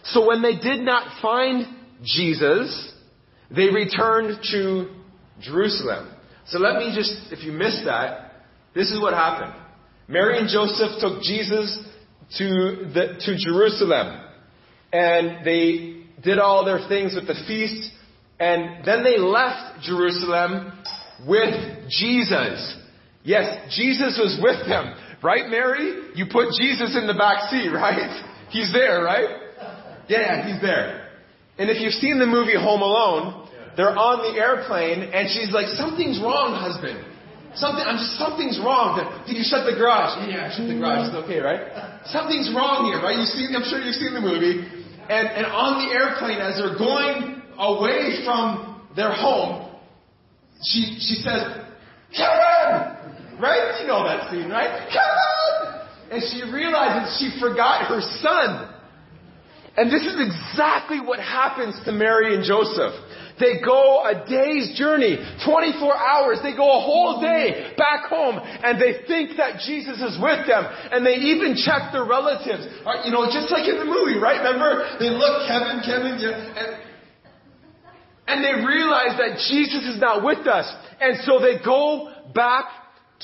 So 0.05 0.27
when 0.27 0.43
they 0.43 0.57
did 0.57 0.81
not 0.81 1.21
find 1.21 1.67
Jesus, 2.03 2.93
they 3.51 3.69
returned 3.71 4.39
to 4.51 4.89
Jerusalem. 5.41 6.11
So 6.47 6.59
let 6.59 6.77
me 6.77 6.93
just, 6.95 7.33
if 7.33 7.45
you 7.45 7.53
missed 7.53 7.85
that, 7.85 8.33
this 8.75 8.91
is 8.91 9.01
what 9.01 9.13
happened. 9.13 9.53
Mary 10.09 10.39
and 10.39 10.49
Joseph 10.49 11.01
took 11.01 11.23
Jesus 11.23 11.79
to, 12.39 12.91
the, 12.95 13.19
to 13.21 13.37
Jerusalem. 13.37 14.25
And 14.93 15.45
they 15.45 16.05
did 16.23 16.39
all 16.39 16.65
their 16.65 16.89
things 16.89 17.15
with 17.15 17.27
the 17.27 17.41
feast. 17.47 17.93
And 18.39 18.85
then 18.85 19.05
they 19.05 19.19
left 19.19 19.83
Jerusalem 19.83 20.73
with 21.27 21.89
Jesus. 21.89 22.77
Yes, 23.23 23.75
Jesus 23.77 24.19
was 24.19 24.39
with 24.43 24.67
them. 24.69 24.95
Right, 25.23 25.49
Mary? 25.49 26.13
You 26.15 26.27
put 26.33 26.53
Jesus 26.57 26.97
in 26.97 27.07
the 27.07 27.15
back 27.15 27.51
seat, 27.51 27.69
right? 27.69 28.25
He's 28.49 28.73
there, 28.73 29.05
right? 29.05 29.29
Yeah, 30.09 30.49
he's 30.49 30.61
there. 30.63 31.09
And 31.59 31.69
if 31.69 31.81
you've 31.81 31.95
seen 32.01 32.19
the 32.19 32.27
movie 32.27 32.57
Home 32.57 32.81
Alone, 32.81 33.49
they're 33.77 33.95
on 33.95 34.25
the 34.25 34.41
airplane 34.41 35.13
and 35.13 35.29
she's 35.29 35.53
like, 35.53 35.69
something's 35.77 36.19
wrong, 36.19 36.57
husband. 36.57 37.05
Something, 37.55 37.83
I'm 37.85 37.99
something's 38.17 38.59
wrong. 38.63 38.97
Did 39.27 39.37
you 39.37 39.45
shut 39.45 39.67
the 39.67 39.77
garage? 39.77 40.23
Yeah, 40.31 40.47
I 40.47 40.55
shut 40.55 40.71
the 40.71 40.79
garage. 40.79 41.11
It's 41.11 41.19
okay, 41.27 41.43
right? 41.43 42.07
Something's 42.07 42.49
wrong 42.55 42.89
here, 42.89 43.03
right? 43.03 43.19
You 43.19 43.27
seen, 43.27 43.53
I'm 43.53 43.67
sure 43.67 43.83
you've 43.83 43.99
seen 43.99 44.15
the 44.15 44.23
movie. 44.23 44.67
And, 45.11 45.27
and 45.27 45.47
on 45.47 45.83
the 45.83 45.91
airplane, 45.91 46.39
as 46.39 46.59
they're 46.59 46.79
going 46.79 47.43
away 47.59 48.23
from 48.25 48.87
their 48.95 49.13
home, 49.13 49.70
she, 50.63 50.99
she 51.01 51.15
says, 51.23 51.65
Kevin! 52.17 53.41
Right? 53.41 53.81
You 53.81 53.87
know 53.87 54.05
that 54.05 54.31
scene, 54.31 54.51
right? 54.51 54.89
Kevin! 54.93 55.81
And 56.11 56.23
she 56.29 56.43
realizes 56.53 57.19
she 57.19 57.41
forgot 57.41 57.87
her 57.87 58.01
son. 58.21 58.75
And 59.77 59.89
this 59.89 60.03
is 60.03 60.19
exactly 60.19 61.01
what 61.01 61.21
happens 61.21 61.79
to 61.87 61.93
Mary 61.93 62.35
and 62.35 62.45
Joseph. 62.45 62.93
They 63.39 63.65
go 63.65 64.05
a 64.05 64.27
day's 64.29 64.77
journey, 64.77 65.17
24 65.47 65.97
hours, 65.97 66.39
they 66.43 66.53
go 66.53 66.69
a 66.69 66.83
whole 66.85 67.23
day 67.23 67.73
back 67.79 68.11
home, 68.11 68.37
and 68.37 68.77
they 68.77 69.07
think 69.09 69.39
that 69.39 69.65
Jesus 69.65 69.97
is 69.97 70.21
with 70.21 70.45
them, 70.45 70.69
and 70.93 71.07
they 71.07 71.17
even 71.33 71.57
check 71.57 71.89
their 71.97 72.05
relatives. 72.05 72.69
Uh, 72.85 73.01
you 73.09 73.11
know, 73.11 73.25
just 73.33 73.49
like 73.49 73.65
in 73.65 73.81
the 73.81 73.89
movie, 73.89 74.21
right? 74.21 74.45
Remember? 74.45 74.85
They 75.01 75.09
look, 75.09 75.49
Kevin, 75.49 75.81
Kevin, 75.81 76.21
yeah, 76.21 76.61
and, 76.61 76.90
and 78.27 78.45
they 78.45 78.65
realize 78.65 79.19
that 79.19 79.39
Jesus 79.49 79.95
is 79.95 80.01
not 80.01 80.25
with 80.25 80.47
us. 80.47 80.73
And 81.01 81.19
so 81.25 81.41
they 81.41 81.63
go 81.65 82.13
back 82.35 82.67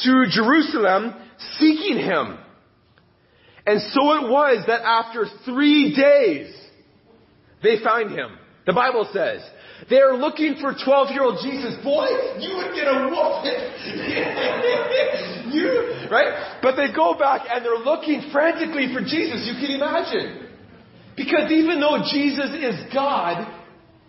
to 0.04 0.24
Jerusalem 0.30 1.14
seeking 1.58 1.98
Him. 1.98 2.38
And 3.66 3.80
so 3.80 4.12
it 4.14 4.30
was 4.30 4.64
that 4.66 4.82
after 4.82 5.26
three 5.44 5.94
days, 5.94 6.54
they 7.62 7.82
find 7.82 8.10
Him. 8.10 8.38
The 8.66 8.72
Bible 8.72 9.08
says, 9.12 9.42
they're 9.90 10.14
looking 10.14 10.56
for 10.60 10.72
12 10.72 11.10
year 11.10 11.22
old 11.22 11.38
Jesus. 11.42 11.76
Boy, 11.84 12.06
you 12.40 12.56
would 12.56 12.74
get 12.74 12.88
a 12.88 13.06
whooping. 13.06 13.60
you, 15.52 16.08
right? 16.10 16.58
But 16.62 16.76
they 16.76 16.92
go 16.94 17.14
back 17.18 17.46
and 17.50 17.64
they're 17.64 17.84
looking 17.84 18.30
frantically 18.32 18.92
for 18.92 19.00
Jesus. 19.00 19.46
You 19.46 19.54
can 19.60 19.76
imagine. 19.76 20.48
Because 21.16 21.50
even 21.52 21.80
though 21.80 22.02
Jesus 22.10 22.50
is 22.56 22.92
God, 22.92 23.46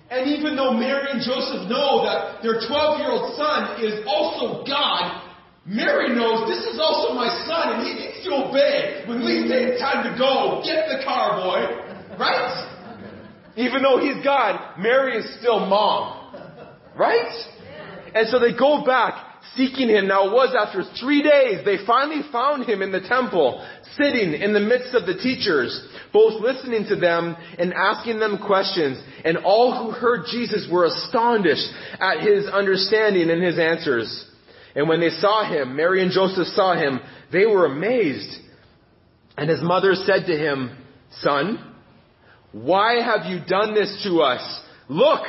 and 0.09 0.29
even 0.31 0.55
though 0.55 0.71
Mary 0.71 1.11
and 1.11 1.19
Joseph 1.19 1.67
know 1.67 2.03
that 2.07 2.41
their 2.41 2.63
12 2.63 2.99
year 2.99 3.11
old 3.11 3.35
son 3.35 3.83
is 3.83 4.05
also 4.07 4.63
God, 4.63 5.27
Mary 5.65 6.15
knows 6.15 6.47
this 6.47 6.63
is 6.63 6.79
also 6.79 7.13
my 7.13 7.27
son 7.45 7.75
and 7.75 7.83
he 7.83 7.93
needs 7.93 8.23
to 8.23 8.47
obey. 8.47 9.03
When 9.05 9.19
we 9.19 9.47
say 9.49 9.67
it's 9.67 9.81
time 9.81 10.07
to 10.09 10.17
go, 10.17 10.63
get 10.63 10.87
the 10.87 11.03
car, 11.03 11.43
boy. 11.43 12.17
Right? 12.17 12.73
Even 13.57 13.83
though 13.83 13.99
he's 13.99 14.23
God, 14.23 14.79
Mary 14.79 15.17
is 15.17 15.39
still 15.39 15.59
mom. 15.65 16.33
Right? 16.97 17.27
And 18.15 18.29
so 18.29 18.39
they 18.39 18.57
go 18.57 18.85
back 18.85 19.26
seeking 19.57 19.89
him. 19.89 20.07
Now 20.07 20.27
it 20.27 20.31
was 20.31 20.55
after 20.55 20.83
three 21.01 21.23
days 21.23 21.65
they 21.65 21.85
finally 21.85 22.21
found 22.31 22.65
him 22.65 22.81
in 22.81 22.91
the 22.91 23.01
temple, 23.01 23.65
sitting 23.97 24.33
in 24.33 24.53
the 24.53 24.59
midst 24.59 24.93
of 24.93 25.05
the 25.05 25.15
teachers, 25.15 25.73
both 26.13 26.41
listening 26.41 26.85
to 26.89 26.95
them 26.95 27.35
and 27.57 27.73
asking 27.73 28.19
them 28.19 28.37
questions. 28.37 29.01
And 29.25 29.39
all 29.39 29.83
who 29.83 29.91
heard 29.91 30.25
Jesus 30.31 30.67
were 30.71 30.85
astonished 30.85 31.67
at 31.99 32.21
his 32.21 32.45
understanding 32.45 33.29
and 33.29 33.43
his 33.43 33.59
answers. 33.59 34.25
And 34.75 34.87
when 34.87 35.01
they 35.01 35.09
saw 35.09 35.43
him, 35.43 35.75
Mary 35.75 36.03
and 36.03 36.11
Joseph 36.11 36.47
saw 36.47 36.75
him, 36.75 36.99
they 37.31 37.45
were 37.45 37.65
amazed. 37.65 38.29
And 39.35 39.49
his 39.49 39.61
mother 39.61 39.95
said 39.95 40.27
to 40.27 40.37
him, 40.37 40.77
Son, 41.21 41.73
why 42.51 43.01
have 43.01 43.25
you 43.25 43.39
done 43.45 43.73
this 43.73 44.03
to 44.03 44.21
us? 44.21 44.61
Look, 44.87 45.21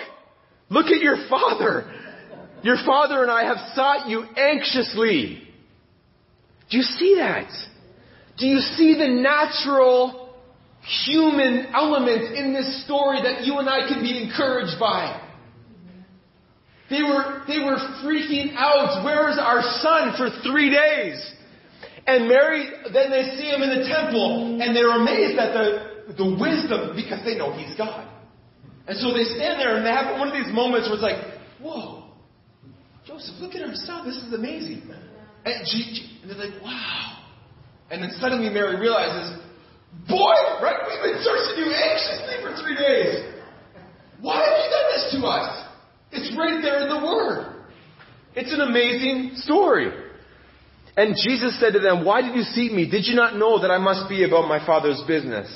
look 0.69 0.87
at 0.87 1.01
your 1.01 1.29
father. 1.29 1.91
Your 2.63 2.77
father 2.85 3.23
and 3.23 3.31
I 3.31 3.45
have 3.45 3.75
sought 3.75 4.09
you 4.09 4.25
anxiously. 4.37 5.43
Do 6.71 6.77
you 6.77 6.83
see 6.83 7.17
that? 7.19 7.51
Do 8.37 8.47
you 8.47 8.59
see 8.59 8.95
the 8.95 9.09
natural 9.09 10.35
human 11.05 11.67
element 11.75 12.37
in 12.37 12.53
this 12.53 12.85
story 12.85 13.23
that 13.23 13.45
you 13.45 13.59
and 13.59 13.69
I 13.69 13.89
can 13.89 14.03
be 14.03 14.23
encouraged 14.23 14.79
by? 14.79 15.25
They 16.91 17.03
were, 17.03 17.45
they 17.47 17.59
were 17.59 17.77
freaking 18.03 18.55
out. 18.57 19.05
Where 19.05 19.29
is 19.31 19.39
our 19.39 19.61
son 19.81 20.15
for 20.17 20.31
three 20.43 20.71
days? 20.71 21.35
And 22.07 22.27
Mary, 22.27 22.71
then 22.93 23.11
they 23.11 23.37
see 23.37 23.51
him 23.51 23.61
in 23.61 23.69
the 23.69 23.87
temple 23.87 24.59
and 24.63 24.75
they're 24.75 24.97
amazed 24.97 25.39
at 25.39 25.53
the, 25.53 26.15
the 26.17 26.25
wisdom 26.25 26.97
because 26.97 27.23
they 27.25 27.37
know 27.37 27.53
He's 27.53 27.77
God. 27.77 28.09
And 28.87 28.97
so 28.97 29.13
they 29.13 29.25
stand 29.25 29.61
there 29.61 29.77
and 29.77 29.85
they 29.85 29.91
have 29.91 30.19
one 30.19 30.29
of 30.29 30.35
these 30.35 30.53
moments 30.55 30.89
where 30.89 30.95
it's 30.95 31.03
like, 31.03 31.21
whoa, 31.61 31.98
Joseph, 33.09 33.41
look 33.41 33.55
at 33.55 33.63
our 33.63 33.75
son. 33.75 34.07
This 34.07 34.17
is 34.19 34.35
amazing. 34.35 34.83
And, 35.47 35.55
and 35.65 36.31
they're 36.31 36.37
like, 36.37 36.63
wow. 36.63 37.25
And 37.91 38.03
then 38.03 38.11
suddenly 38.21 38.51
Mary 38.51 38.79
realizes, 38.79 39.41
boy, 40.07 40.37
right? 40.61 40.77
We've 40.85 41.15
been 41.15 41.23
searching 41.25 41.65
you 41.65 41.73
anxiously 41.73 42.37
for 42.43 42.53
three 42.63 42.77
days. 42.77 43.33
Why 44.21 44.45
have 44.45 44.59
you 44.61 44.69
done 44.69 44.89
this 44.93 45.17
to 45.17 45.27
us? 45.27 45.65
It's 46.13 46.37
right 46.37 46.61
there 46.61 46.83
in 46.83 46.89
the 46.91 47.03
Word. 47.03 47.65
It's 48.35 48.53
an 48.53 48.61
amazing 48.61 49.37
story. 49.37 49.91
And 50.95 51.17
Jesus 51.17 51.59
said 51.59 51.73
to 51.73 51.79
them, 51.79 52.05
Why 52.05 52.21
did 52.21 52.35
you 52.35 52.43
seek 52.43 52.73
me? 52.73 52.91
Did 52.91 53.07
you 53.07 53.15
not 53.15 53.37
know 53.37 53.63
that 53.63 53.71
I 53.71 53.79
must 53.79 54.09
be 54.11 54.25
about 54.25 54.49
my 54.49 54.65
Father's 54.67 55.03
business? 55.09 55.49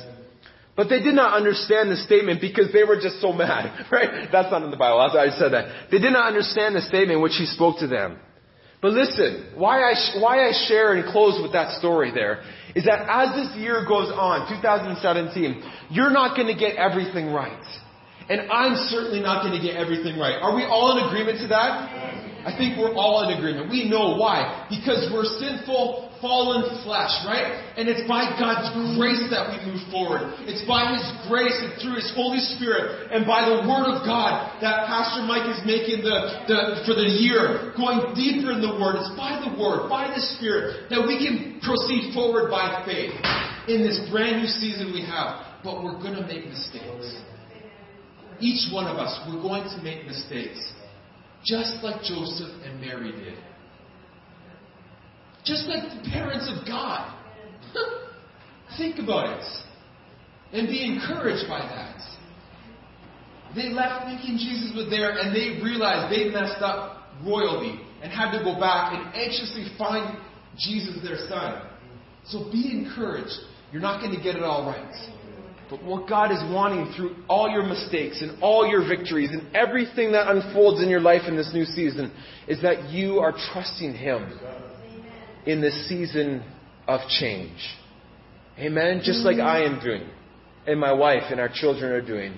But 0.75 0.89
they 0.89 1.03
did 1.03 1.15
not 1.15 1.35
understand 1.35 1.91
the 1.91 1.97
statement 1.97 2.41
because 2.41 2.73
they 2.73 2.85
were 2.85 2.97
just 2.97 3.21
so 3.21 3.33
mad, 3.33 3.87
right? 3.93 4.29
That's 4.33 4.51
not 4.51 4.63
in 4.63 4.71
the 4.71 4.77
Bible. 4.77 5.01
I 5.01 5.29
said 5.39 5.53
that. 5.53 5.91
They 5.91 5.99
did 5.99 6.13
not 6.13 6.27
understand 6.27 6.75
the 6.75 6.83
statement 6.83 7.21
which 7.21 7.37
he 7.37 7.47
spoke 7.47 7.79
to 7.81 7.87
them. 7.87 8.19
But 8.81 8.95
listen, 8.95 9.55
why 9.55 9.79
I, 9.79 9.95
why 10.19 10.49
I 10.49 10.53
share 10.67 10.95
and 10.95 11.07
close 11.13 11.41
with 11.41 11.53
that 11.53 11.79
story 11.79 12.11
there 12.11 12.43
is 12.75 12.85
that 12.85 13.07
as 13.07 13.31
this 13.37 13.55
year 13.57 13.87
goes 13.87 14.11
on, 14.11 14.51
2017, 14.51 15.63
you're 15.91 16.11
not 16.11 16.35
going 16.35 16.49
to 16.49 16.59
get 16.59 16.75
everything 16.75 17.31
right. 17.31 17.63
And 18.29 18.51
I'm 18.51 18.75
certainly 18.91 19.21
not 19.21 19.45
going 19.47 19.55
to 19.55 19.63
get 19.63 19.77
everything 19.77 20.19
right. 20.19 20.35
Are 20.35 20.55
we 20.57 20.65
all 20.65 20.99
in 20.99 21.07
agreement 21.07 21.39
to 21.47 21.49
that? 21.49 22.43
I 22.43 22.57
think 22.59 22.77
we're 22.77 22.95
all 22.95 23.23
in 23.29 23.39
agreement. 23.39 23.71
We 23.71 23.89
know 23.89 24.17
why. 24.17 24.67
Because 24.67 25.11
we're 25.13 25.31
sinful, 25.39 26.11
fallen 26.23 26.63
flesh, 26.87 27.13
right? 27.27 27.75
And 27.75 27.91
it's 27.91 28.07
by 28.07 28.39
God's 28.39 28.71
grace 28.95 29.27
that 29.35 29.51
we 29.51 29.59
move 29.67 29.83
forward. 29.91 30.23
It's 30.47 30.63
by 30.65 30.95
His 30.95 31.03
grace 31.27 31.59
and 31.59 31.75
through 31.83 31.99
His 31.99 32.09
Holy 32.15 32.39
Spirit 32.55 33.11
and 33.11 33.27
by 33.27 33.45
the 33.51 33.67
Word 33.67 33.91
of 33.91 34.07
God 34.07 34.63
that 34.63 34.87
Pastor 34.87 35.27
Mike 35.27 35.51
is 35.51 35.61
making 35.67 36.07
the, 36.07 36.47
the 36.47 36.59
for 36.87 36.95
the 36.95 37.11
year, 37.11 37.75
going 37.75 38.15
deeper 38.15 38.55
in 38.55 38.63
the 38.63 38.79
Word. 38.79 39.03
It's 39.03 39.13
by 39.19 39.43
the 39.43 39.53
Word, 39.59 39.91
by 39.91 40.09
the 40.15 40.23
Spirit, 40.39 40.89
that 40.95 41.03
we 41.03 41.19
can 41.19 41.59
proceed 41.61 42.15
forward 42.15 42.49
by 42.49 42.87
faith 42.87 43.13
in 43.67 43.83
this 43.83 43.99
brand 44.09 44.41
new 44.41 44.49
season 44.49 44.95
we 44.95 45.03
have. 45.03 45.61
But 45.67 45.83
we're 45.83 45.99
going 45.99 46.15
to 46.15 46.27
make 46.27 46.47
mistakes. 46.47 47.19
Each 48.39 48.71
one 48.73 48.87
of 48.87 48.97
us, 48.97 49.11
we're 49.27 49.43
going 49.43 49.67
to 49.75 49.79
make 49.83 50.07
mistakes 50.07 50.63
just 51.45 51.83
like 51.83 52.03
Joseph 52.03 52.51
and 52.65 52.81
Mary 52.81 53.11
did. 53.13 53.39
Just 55.45 55.67
like 55.67 55.83
the 55.83 56.11
parents 56.11 56.51
of 56.51 56.67
God. 56.67 57.19
Think 58.79 58.99
about 58.99 59.39
it. 59.39 59.45
And 60.53 60.69
be 60.69 60.85
encouraged 60.85 61.49
by 61.49 61.61
that. 61.61 62.01
They 63.55 63.69
left 63.69 64.07
thinking 64.07 64.39
Jesus 64.39 64.73
was 64.75 64.89
there 64.89 65.11
and 65.19 65.35
they 65.35 65.63
realized 65.63 66.13
they 66.13 66.31
messed 66.31 66.63
up 66.63 67.09
royally 67.25 67.81
and 68.03 68.11
had 68.11 68.37
to 68.37 68.43
go 68.45 68.59
back 68.59 68.95
and 68.95 69.15
anxiously 69.15 69.67
find 69.77 70.19
Jesus, 70.59 71.03
their 71.03 71.17
son. 71.29 71.63
So 72.27 72.51
be 72.51 72.71
encouraged. 72.73 73.33
You're 73.73 73.83
not 73.83 74.01
going 74.01 74.15
to 74.17 74.23
get 74.23 74.37
it 74.37 74.43
all 74.43 74.67
right. 74.67 74.95
But 75.69 75.83
what 75.85 76.09
God 76.09 76.31
is 76.31 76.39
wanting 76.53 76.93
through 76.95 77.17
all 77.29 77.49
your 77.49 77.63
mistakes 77.63 78.21
and 78.21 78.43
all 78.43 78.67
your 78.67 78.87
victories 78.87 79.31
and 79.31 79.55
everything 79.57 80.13
that 80.13 80.29
unfolds 80.29 80.83
in 80.83 80.89
your 80.89 81.01
life 81.01 81.23
in 81.27 81.37
this 81.37 81.51
new 81.55 81.65
season 81.65 82.13
is 82.47 82.61
that 82.63 82.91
you 82.91 83.21
are 83.21 83.33
trusting 83.53 83.95
Him 83.95 84.39
in 85.47 85.61
this 85.61 85.89
season 85.89 86.43
of 86.87 87.01
change. 87.09 87.59
Amen? 88.59 89.01
Just 89.03 89.21
like 89.21 89.39
I 89.39 89.65
am 89.65 89.81
doing, 89.81 90.09
and 90.67 90.79
my 90.79 90.93
wife 90.93 91.25
and 91.31 91.41
our 91.41 91.51
children 91.53 91.93
are 91.93 92.05
doing. 92.05 92.35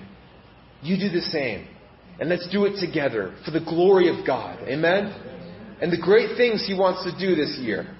You 0.81 0.97
do 0.97 1.09
the 1.09 1.21
same. 1.21 1.67
And 2.19 2.29
let's 2.29 2.47
do 2.49 2.65
it 2.65 2.79
together 2.79 3.35
for 3.43 3.51
the 3.51 3.59
glory 3.59 4.07
of 4.07 4.25
God. 4.25 4.59
Amen? 4.67 5.13
And 5.81 5.91
the 5.91 6.01
great 6.01 6.37
things 6.37 6.65
He 6.65 6.73
wants 6.73 7.03
to 7.03 7.11
do 7.19 7.35
this 7.35 7.57
year 7.59 7.93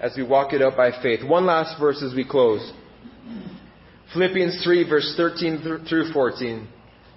as 0.00 0.12
we 0.16 0.22
walk 0.22 0.52
it 0.52 0.62
out 0.62 0.76
by 0.76 0.90
faith. 1.02 1.28
One 1.28 1.44
last 1.44 1.78
verse 1.80 2.02
as 2.02 2.14
we 2.14 2.24
close. 2.24 2.72
Philippians 4.12 4.62
3, 4.62 4.88
verse 4.88 5.14
13 5.16 5.82
through 5.88 6.12
14. 6.12 6.68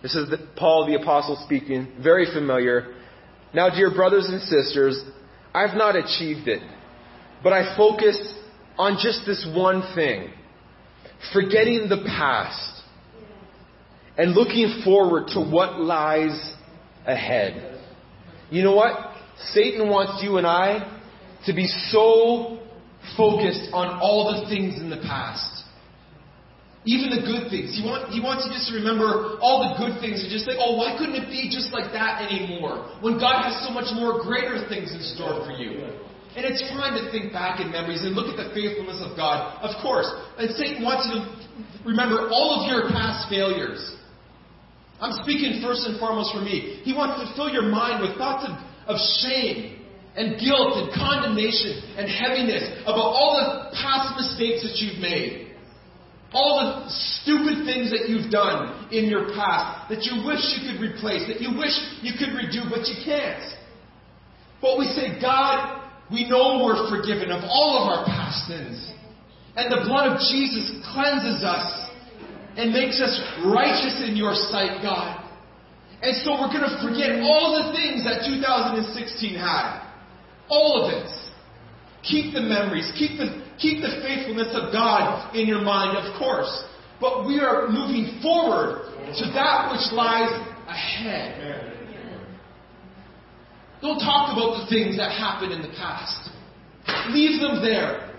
This 0.01 0.15
is 0.15 0.29
the, 0.29 0.37
Paul 0.55 0.87
the 0.87 0.95
Apostle 0.95 1.41
speaking, 1.45 1.87
very 2.01 2.25
familiar. 2.33 2.95
Now, 3.53 3.69
dear 3.69 3.93
brothers 3.93 4.25
and 4.27 4.41
sisters, 4.41 5.01
I've 5.53 5.77
not 5.77 5.95
achieved 5.95 6.47
it, 6.47 6.63
but 7.43 7.53
I 7.53 7.75
focus 7.75 8.17
on 8.77 8.97
just 9.01 9.25
this 9.25 9.47
one 9.53 9.83
thing 9.95 10.31
forgetting 11.33 11.87
the 11.87 12.03
past 12.07 12.81
and 14.17 14.33
looking 14.33 14.81
forward 14.83 15.27
to 15.33 15.39
what 15.39 15.79
lies 15.79 16.53
ahead. 17.05 17.79
You 18.49 18.63
know 18.63 18.75
what? 18.75 19.13
Satan 19.53 19.89
wants 19.89 20.23
you 20.23 20.37
and 20.37 20.45
I 20.45 20.99
to 21.45 21.53
be 21.53 21.67
so 21.67 22.59
focused 23.17 23.69
on 23.73 23.99
all 24.01 24.41
the 24.41 24.49
things 24.49 24.79
in 24.79 24.89
the 24.89 24.97
past 24.97 25.63
Even 26.85 27.09
the 27.09 27.21
good 27.21 27.49
things. 27.49 27.77
He, 27.77 27.85
want, 27.85 28.09
he 28.09 28.21
wants 28.21 28.45
you 28.45 28.53
just 28.53 28.69
to 28.69 28.77
remember 28.77 29.37
all 29.41 29.69
the 29.69 29.77
good 29.77 30.01
things 30.01 30.21
and 30.21 30.29
just 30.29 30.45
think, 30.45 30.57
oh, 30.61 30.77
why 30.77 30.97
couldn't 30.97 31.17
it 31.17 31.29
be 31.29 31.49
just 31.49 31.73
like 31.73 31.93
that 31.93 32.25
anymore? 32.25 32.89
When 33.01 33.17
God 33.17 33.45
has 33.45 33.65
so 33.65 33.73
much 33.73 33.89
more 33.93 34.21
greater 34.21 34.65
things 34.69 34.93
in 34.93 35.01
store 35.17 35.45
for 35.45 35.53
you. 35.53 35.93
And 36.35 36.47
it's 36.47 36.63
fine 36.71 36.95
to 36.95 37.11
think 37.11 37.33
back 37.33 37.59
in 37.59 37.71
memories 37.71 38.03
and 38.03 38.15
look 38.15 38.31
at 38.31 38.39
the 38.39 38.55
faithfulness 38.55 39.03
of 39.03 39.17
God, 39.19 39.59
of 39.59 39.75
course. 39.83 40.07
And 40.39 40.55
Satan 40.55 40.79
wants 40.79 41.03
you 41.11 41.19
to 41.19 41.27
remember 41.83 42.31
all 42.31 42.63
of 42.63 42.71
your 42.71 42.87
past 42.87 43.27
failures. 43.27 43.83
I'm 45.01 45.11
speaking 45.23 45.59
first 45.59 45.83
and 45.83 45.99
foremost 45.99 46.31
for 46.31 46.39
me. 46.39 46.79
He 46.87 46.93
wants 46.93 47.19
to 47.19 47.35
fill 47.35 47.49
your 47.49 47.67
mind 47.67 47.99
with 47.99 48.15
thoughts 48.15 48.47
of, 48.47 48.55
of 48.87 48.95
shame 49.19 49.81
and 50.15 50.39
guilt 50.39 50.79
and 50.79 50.87
condemnation 50.95 51.83
and 51.99 52.07
heaviness 52.07 52.63
about 52.87 53.11
all 53.11 53.35
the 53.35 53.75
past 53.75 54.15
mistakes 54.15 54.63
that 54.63 54.79
you've 54.79 55.03
made. 55.03 55.51
All 56.31 56.63
the 56.63 56.87
stupid 57.27 57.67
things 57.67 57.91
that 57.91 58.07
you've 58.07 58.31
done 58.31 58.87
in 58.95 59.11
your 59.11 59.35
past 59.35 59.91
that 59.91 60.07
you 60.07 60.23
wish 60.23 60.39
you 60.55 60.63
could 60.63 60.79
replace, 60.79 61.27
that 61.27 61.43
you 61.43 61.51
wish 61.59 61.75
you 61.99 62.15
could 62.15 62.31
redo, 62.31 62.71
but 62.71 62.87
you 62.87 62.95
can't. 63.03 63.43
But 64.61 64.79
we 64.79 64.85
say, 64.85 65.19
God, 65.19 65.80
we 66.11 66.27
know 66.29 66.63
we're 66.63 66.89
forgiven 66.89 67.31
of 67.31 67.43
all 67.43 67.81
of 67.81 67.83
our 67.87 68.05
past 68.05 68.47
sins. 68.47 68.91
And 69.55 69.71
the 69.71 69.87
blood 69.87 70.15
of 70.15 70.19
Jesus 70.19 70.71
cleanses 70.93 71.43
us 71.43 71.89
and 72.55 72.71
makes 72.71 73.01
us 73.01 73.15
righteous 73.45 74.03
in 74.05 74.15
your 74.15 74.33
sight, 74.33 74.83
God. 74.83 75.17
And 76.01 76.15
so 76.23 76.31
we're 76.35 76.51
going 76.51 76.67
to 76.67 76.77
forget 76.83 77.21
all 77.21 77.63
the 77.63 77.71
things 77.75 78.03
that 78.03 78.25
2016 78.27 79.35
had. 79.35 79.87
All 80.49 80.83
of 80.83 80.91
it. 80.91 81.09
Keep 82.03 82.33
the 82.33 82.41
memories. 82.41 82.91
Keep 82.97 83.19
the 83.19 83.41
Keep 83.61 83.81
the 83.81 84.01
faithfulness 84.01 84.49
of 84.57 84.73
God 84.73 85.35
in 85.35 85.47
your 85.47 85.61
mind, 85.61 85.95
of 85.95 86.17
course. 86.17 86.49
But 86.99 87.27
we 87.27 87.39
are 87.39 87.69
moving 87.69 88.19
forward 88.21 88.89
to 89.05 89.25
that 89.33 89.71
which 89.71 89.93
lies 89.93 90.31
ahead. 90.67 91.70
Don't 93.81 93.99
talk 93.99 94.33
about 94.33 94.61
the 94.61 94.65
things 94.69 94.97
that 94.97 95.11
happened 95.11 95.53
in 95.53 95.61
the 95.61 95.73
past. 95.75 96.29
Leave 97.09 97.41
them 97.41 97.61
there. 97.61 98.09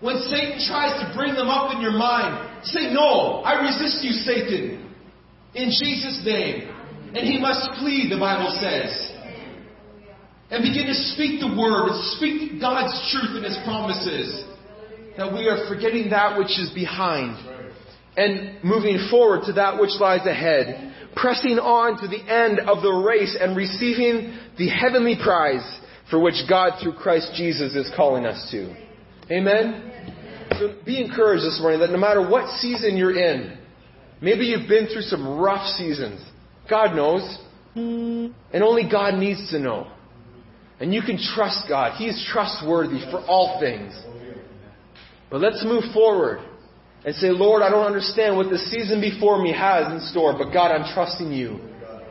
When 0.00 0.18
Satan 0.28 0.60
tries 0.66 1.00
to 1.00 1.12
bring 1.16 1.34
them 1.34 1.48
up 1.48 1.74
in 1.74 1.80
your 1.80 1.92
mind, 1.92 2.64
say, 2.64 2.92
No, 2.92 3.42
I 3.44 3.62
resist 3.62 4.04
you, 4.04 4.12
Satan. 4.12 4.92
In 5.54 5.68
Jesus' 5.70 6.22
name. 6.24 6.68
And 7.14 7.28
he 7.28 7.38
must 7.38 7.78
flee, 7.78 8.08
the 8.08 8.18
Bible 8.18 8.50
says 8.60 9.12
and 10.52 10.62
begin 10.62 10.84
to 10.86 10.94
speak 11.16 11.40
the 11.40 11.48
word 11.48 11.88
and 11.88 12.04
speak 12.12 12.60
God's 12.60 12.92
truth 13.08 13.40
and 13.40 13.44
His 13.44 13.56
promises. 13.64 14.44
That 15.16 15.32
we 15.32 15.48
are 15.48 15.66
forgetting 15.66 16.10
that 16.10 16.38
which 16.38 16.60
is 16.60 16.70
behind 16.74 17.40
and 18.16 18.62
moving 18.62 19.08
forward 19.10 19.44
to 19.46 19.52
that 19.54 19.80
which 19.80 19.92
lies 20.00 20.26
ahead, 20.26 20.94
pressing 21.16 21.58
on 21.58 22.00
to 22.00 22.08
the 22.08 22.20
end 22.20 22.60
of 22.60 22.82
the 22.82 22.90
race 22.90 23.36
and 23.38 23.56
receiving 23.56 24.38
the 24.58 24.68
heavenly 24.68 25.16
prize 25.22 25.80
for 26.10 26.20
which 26.20 26.42
God 26.48 26.78
through 26.82 26.94
Christ 26.94 27.32
Jesus 27.34 27.74
is 27.74 27.90
calling 27.96 28.26
us 28.26 28.50
to. 28.50 28.74
Amen? 29.30 30.48
So 30.58 30.76
be 30.84 31.02
encouraged 31.02 31.44
this 31.44 31.58
morning 31.60 31.80
that 31.80 31.90
no 31.90 31.98
matter 31.98 32.26
what 32.28 32.50
season 32.60 32.96
you're 32.96 33.16
in, 33.16 33.56
maybe 34.20 34.44
you've 34.44 34.68
been 34.68 34.88
through 34.88 35.02
some 35.02 35.38
rough 35.38 35.66
seasons. 35.76 36.22
God 36.68 36.94
knows. 36.94 37.38
And 37.74 38.62
only 38.62 38.88
God 38.90 39.14
needs 39.14 39.50
to 39.50 39.58
know. 39.58 39.90
And 40.78 40.92
you 40.92 41.00
can 41.00 41.16
trust 41.16 41.64
God. 41.68 41.96
He 41.96 42.06
is 42.06 42.28
trustworthy 42.30 43.00
for 43.10 43.20
all 43.20 43.58
things. 43.60 43.98
But 45.30 45.40
let's 45.40 45.64
move 45.64 45.84
forward 45.94 46.40
and 47.04 47.14
say, 47.16 47.30
Lord, 47.30 47.62
I 47.62 47.70
don't 47.70 47.86
understand 47.86 48.36
what 48.36 48.50
the 48.50 48.58
season 48.58 49.00
before 49.00 49.42
me 49.42 49.52
has 49.52 49.90
in 49.92 50.00
store, 50.08 50.38
but 50.38 50.52
God, 50.52 50.70
I'm 50.70 50.86
trusting 50.94 51.32
you 51.32 51.58